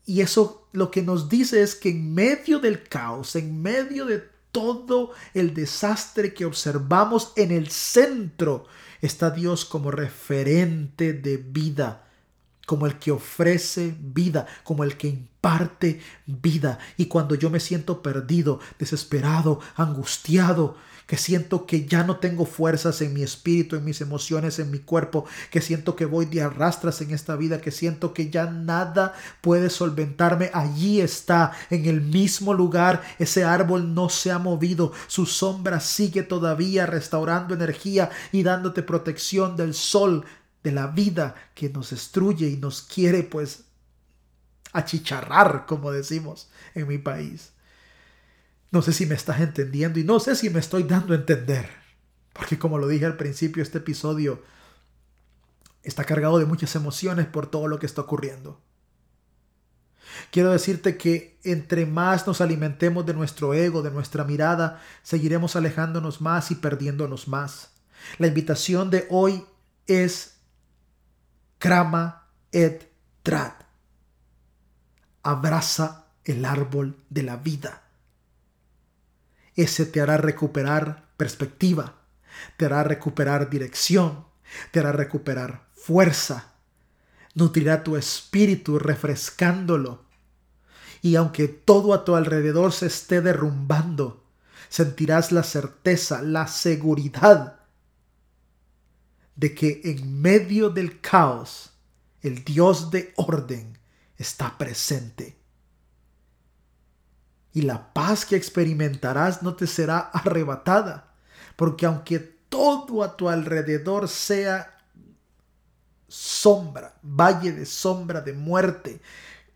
Y 0.06 0.22
eso 0.22 0.68
lo 0.72 0.90
que 0.90 1.04
nos 1.04 1.30
dice 1.30 1.62
es 1.62 1.76
que 1.76 1.90
en 1.90 2.14
medio 2.14 2.60
del 2.60 2.84
caos, 2.84 3.36
en 3.36 3.62
medio 3.62 4.06
de 4.06 4.24
todo 4.52 5.12
el 5.34 5.54
desastre 5.54 6.34
que 6.34 6.46
observamos 6.46 7.34
en 7.36 7.52
el 7.52 7.70
centro, 7.70 8.66
está 9.02 9.30
Dios 9.30 9.66
como 9.66 9.92
referente 9.92 11.14
de 11.14 11.38
vida, 11.38 12.08
como 12.66 12.86
el 12.86 12.98
que 13.00 13.12
ofrece 13.12 13.96
vida, 14.00 14.48
como 14.64 14.84
el 14.84 14.98
que 14.98 15.08
imparte 15.08 16.02
vida. 16.26 16.80
Y 16.98 17.06
cuando 17.06 17.36
yo 17.36 17.50
me 17.50 17.60
siento 17.60 18.02
perdido, 18.02 18.60
desesperado, 18.78 19.60
angustiado, 19.76 20.76
que 21.10 21.18
siento 21.18 21.66
que 21.66 21.88
ya 21.88 22.04
no 22.04 22.18
tengo 22.18 22.46
fuerzas 22.46 23.02
en 23.02 23.16
mi 23.16 23.24
espíritu, 23.24 23.76
en 23.76 23.84
mis 23.84 24.00
emociones, 24.00 24.60
en 24.60 24.70
mi 24.70 24.78
cuerpo, 24.78 25.26
que 25.50 25.60
siento 25.60 25.96
que 25.96 26.06
voy 26.06 26.28
de 26.28 26.44
arrastras 26.44 27.02
en 27.02 27.10
esta 27.10 27.36
vida, 27.36 27.62
que 27.62 27.72
siento 27.72 28.14
que 28.14 28.30
ya 28.30 28.46
nada 28.46 29.16
puede 29.42 29.72
solventarme. 29.72 30.52
Allí 30.54 31.02
está, 31.02 31.52
en 31.72 31.88
el 31.88 32.02
mismo 32.02 32.54
lugar, 32.54 33.02
ese 33.18 33.44
árbol 33.44 33.96
no 33.96 34.10
se 34.10 34.30
ha 34.30 34.38
movido, 34.38 34.92
su 35.08 35.26
sombra 35.26 35.80
sigue 35.80 36.22
todavía 36.22 36.86
restaurando 36.86 37.56
energía 37.56 38.12
y 38.32 38.44
dándote 38.44 38.84
protección 38.84 39.58
del 39.58 39.74
sol, 39.74 40.26
de 40.62 40.74
la 40.74 40.86
vida 40.86 41.34
que 41.56 41.72
nos 41.72 41.90
destruye 41.90 42.50
y 42.50 42.58
nos 42.58 42.84
quiere 42.84 43.24
pues 43.24 43.64
achicharrar, 44.74 45.66
como 45.66 45.92
decimos 45.92 46.52
en 46.76 46.88
mi 46.88 47.00
país. 47.00 47.54
No 48.72 48.82
sé 48.82 48.94
si 48.94 49.06
me 49.06 49.16
estás 49.16 49.42
entendiendo 49.42 50.00
y 50.00 50.04
no 50.04 50.20
sé 50.20 50.36
si 50.36 50.50
me 50.50 50.60
estoy 50.60 50.84
dando 50.84 51.14
a 51.14 51.18
entender. 51.18 51.70
Porque 52.34 52.60
como 52.60 52.78
lo 52.78 52.88
dije 52.88 53.06
al 53.06 53.18
principio, 53.18 53.64
este 53.64 53.80
episodio 53.80 54.44
está 55.84 56.04
cargado 56.04 56.38
de 56.38 56.46
muchas 56.46 56.76
emociones 56.76 57.26
por 57.26 57.48
todo 57.48 57.68
lo 57.68 57.80
que 57.80 57.86
está 57.86 58.02
ocurriendo. 58.02 58.62
Quiero 60.32 60.52
decirte 60.52 60.98
que 60.98 61.40
entre 61.44 61.86
más 61.86 62.28
nos 62.28 62.42
alimentemos 62.42 63.06
de 63.06 63.14
nuestro 63.14 63.54
ego, 63.54 63.82
de 63.82 63.92
nuestra 63.92 64.24
mirada, 64.24 64.82
seguiremos 65.04 65.56
alejándonos 65.56 66.22
más 66.22 66.52
y 66.52 66.56
perdiéndonos 66.56 67.28
más. 67.28 67.72
La 68.18 68.28
invitación 68.28 68.90
de 68.90 69.08
hoy 69.10 69.46
es 69.88 70.38
Krama 71.58 72.28
et 72.52 72.92
Trat. 73.24 73.64
Abraza 75.24 76.06
el 76.24 76.46
árbol 76.46 76.98
de 77.10 77.24
la 77.24 77.38
vida. 77.38 77.84
Ese 79.60 79.86
te 79.86 80.00
hará 80.00 80.16
recuperar 80.16 81.10
perspectiva, 81.18 81.96
te 82.56 82.64
hará 82.64 82.82
recuperar 82.82 83.50
dirección, 83.50 84.26
te 84.72 84.80
hará 84.80 84.94
recuperar 84.94 85.68
fuerza, 85.74 86.54
nutrirá 87.36 87.84
tu 87.84 87.98
espíritu 87.98 88.80
refrescándolo. 88.80 90.06
Y 91.02 91.18
aunque 91.18 91.50
todo 91.50 91.94
a 91.94 92.06
tu 92.06 92.16
alrededor 92.16 92.72
se 92.72 92.86
esté 92.86 93.20
derrumbando, 93.20 94.24
sentirás 94.70 95.34
la 95.34 95.44
certeza, 95.44 96.22
la 96.22 96.48
seguridad 96.48 97.60
de 99.36 99.54
que 99.54 99.82
en 99.84 100.22
medio 100.22 100.70
del 100.70 101.02
caos, 101.02 101.72
el 102.22 102.46
Dios 102.46 102.92
de 102.92 103.12
orden 103.18 103.78
está 104.18 104.58
presente 104.58 105.39
y 107.60 107.64
la 107.64 107.92
paz 107.92 108.26
que 108.26 108.38
experimentarás 108.38 109.44
no 109.44 109.54
te 109.54 109.68
será 109.68 110.00
arrebatada, 110.00 111.12
porque 111.58 111.86
aunque 111.86 112.20
todo 112.20 113.04
a 113.04 113.18
tu 113.18 113.28
alrededor 113.28 114.08
sea 114.08 114.78
sombra, 116.08 116.98
valle 117.04 117.52
de 117.52 117.66
sombra 117.66 118.22
de 118.22 118.32
muerte, 118.32 119.02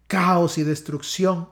caos 0.07 0.57
y 0.57 0.63
destrucción, 0.63 1.47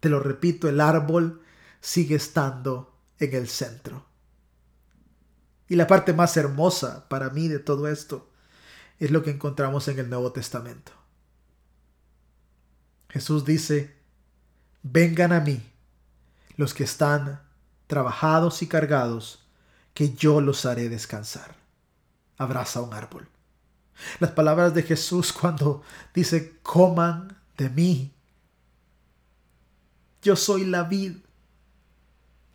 te 0.00 0.08
lo 0.08 0.18
repito, 0.18 0.68
el 0.68 0.80
árbol 0.80 1.40
sigue 1.80 2.16
estando 2.16 2.98
en 3.20 3.32
el 3.36 3.46
centro. 3.46 4.04
Y 5.68 5.76
la 5.76 5.86
parte 5.86 6.12
más 6.12 6.36
hermosa 6.36 7.08
para 7.08 7.30
mí 7.30 7.46
de 7.46 7.60
todo 7.60 7.86
esto 7.86 8.32
es 8.98 9.12
lo 9.12 9.22
que 9.22 9.30
encontramos 9.30 9.86
en 9.86 10.00
el 10.00 10.10
Nuevo 10.10 10.32
Testamento. 10.32 10.90
Jesús 13.10 13.44
dice, 13.44 13.95
Vengan 14.88 15.32
a 15.32 15.40
mí 15.40 15.60
los 16.56 16.72
que 16.72 16.84
están 16.84 17.40
trabajados 17.88 18.62
y 18.62 18.68
cargados, 18.68 19.44
que 19.94 20.14
yo 20.14 20.40
los 20.40 20.64
haré 20.64 20.88
descansar. 20.88 21.56
Abraza 22.38 22.82
un 22.82 22.94
árbol. 22.94 23.28
Las 24.20 24.30
palabras 24.30 24.74
de 24.74 24.84
Jesús 24.84 25.32
cuando 25.32 25.82
dice, 26.14 26.58
coman 26.62 27.36
de 27.56 27.68
mí. 27.68 28.12
Yo 30.22 30.36
soy 30.36 30.64
la 30.64 30.84
vid. 30.84 31.16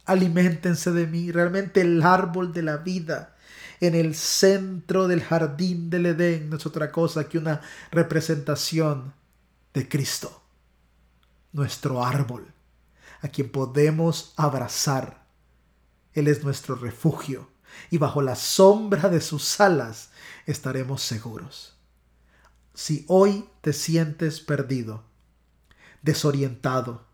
Aliméntense 0.06 0.92
de 0.92 1.08
mí. 1.08 1.34
Realmente 1.34 1.82
el 1.82 2.02
árbol 2.02 2.54
de 2.54 2.64
la 2.64 2.78
vida 2.78 3.36
en 3.82 3.94
el 3.94 4.16
centro 4.16 5.10
del 5.10 5.22
jardín 5.22 5.90
del 5.90 6.06
Edén 6.06 6.50
no 6.50 6.56
es 6.56 6.66
otra 6.66 6.94
cosa 6.94 7.28
que 7.28 7.38
una 7.38 7.60
representación 7.92 9.14
de 9.74 9.90
Cristo 9.90 10.41
nuestro 11.54 12.04
árbol, 12.04 12.54
a 13.22 13.28
quien 13.28 13.50
podemos 13.50 14.34
abrazar. 14.38 15.26
Él 16.14 16.28
es 16.28 16.44
nuestro 16.44 16.76
refugio 16.76 17.50
y 17.90 17.98
bajo 17.98 18.22
la 18.22 18.36
sombra 18.36 19.10
de 19.10 19.22
sus 19.22 19.60
alas 19.60 20.10
estaremos 20.46 21.02
seguros. 21.02 21.76
Si 22.74 23.06
hoy 23.08 23.50
te 23.62 23.74
sientes 23.74 24.40
perdido, 24.40 25.04
desorientado, 26.02 27.06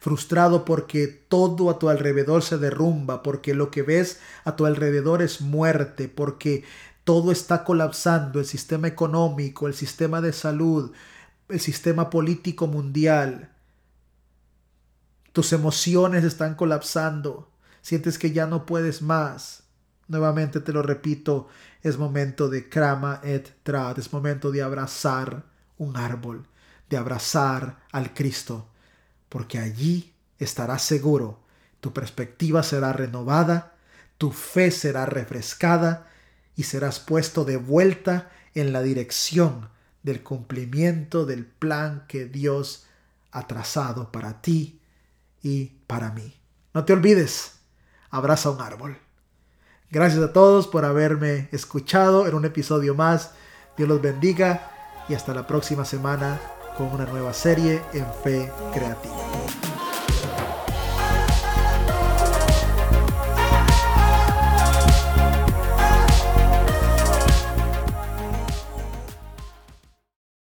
frustrado 0.00 0.64
porque 0.64 1.08
todo 1.08 1.70
a 1.70 1.78
tu 1.78 1.88
alrededor 1.88 2.42
se 2.42 2.58
derrumba, 2.58 3.22
porque 3.22 3.54
lo 3.54 3.70
que 3.70 3.82
ves 3.82 4.20
a 4.44 4.54
tu 4.54 4.66
alrededor 4.66 5.22
es 5.22 5.40
muerte, 5.40 6.08
porque 6.08 6.64
todo 7.04 7.32
está 7.32 7.64
colapsando, 7.64 8.38
el 8.38 8.46
sistema 8.46 8.86
económico, 8.86 9.66
el 9.66 9.74
sistema 9.74 10.20
de 10.20 10.32
salud, 10.32 10.92
el 11.48 11.60
sistema 11.60 12.10
político 12.10 12.66
mundial, 12.66 13.50
tus 15.38 15.52
emociones 15.52 16.24
están 16.24 16.56
colapsando. 16.56 17.48
Sientes 17.80 18.18
que 18.18 18.32
ya 18.32 18.48
no 18.48 18.66
puedes 18.66 19.02
más. 19.02 19.62
Nuevamente 20.08 20.58
te 20.58 20.72
lo 20.72 20.82
repito, 20.82 21.46
es 21.80 21.96
momento 21.96 22.48
de 22.48 22.68
krama 22.68 23.20
et 23.22 23.54
trat, 23.62 23.98
es 23.98 24.12
momento 24.12 24.50
de 24.50 24.62
abrazar 24.62 25.44
un 25.76 25.96
árbol, 25.96 26.48
de 26.90 26.96
abrazar 26.96 27.78
al 27.92 28.14
Cristo, 28.14 28.68
porque 29.28 29.60
allí 29.60 30.12
estarás 30.40 30.82
seguro, 30.82 31.38
tu 31.80 31.92
perspectiva 31.92 32.64
será 32.64 32.92
renovada, 32.92 33.76
tu 34.18 34.32
fe 34.32 34.72
será 34.72 35.06
refrescada 35.06 36.08
y 36.56 36.64
serás 36.64 36.98
puesto 36.98 37.44
de 37.44 37.58
vuelta 37.58 38.28
en 38.56 38.72
la 38.72 38.82
dirección 38.82 39.68
del 40.02 40.24
cumplimiento 40.24 41.26
del 41.26 41.46
plan 41.46 42.06
que 42.08 42.24
Dios 42.24 42.86
ha 43.30 43.46
trazado 43.46 44.10
para 44.10 44.42
ti 44.42 44.77
y 45.42 45.66
para 45.86 46.10
mí. 46.10 46.34
No 46.74 46.84
te 46.84 46.92
olvides, 46.92 47.60
abraza 48.10 48.50
un 48.50 48.60
árbol. 48.60 48.98
Gracias 49.90 50.22
a 50.22 50.32
todos 50.32 50.66
por 50.66 50.84
haberme 50.84 51.48
escuchado 51.50 52.26
en 52.26 52.34
un 52.34 52.44
episodio 52.44 52.94
más. 52.94 53.32
Dios 53.76 53.88
los 53.88 54.02
bendiga 54.02 54.70
y 55.08 55.14
hasta 55.14 55.32
la 55.32 55.46
próxima 55.46 55.84
semana 55.84 56.40
con 56.76 56.88
una 56.88 57.06
nueva 57.06 57.32
serie 57.32 57.82
en 57.92 58.06
Fe 58.22 58.52
Creativa. 58.72 59.77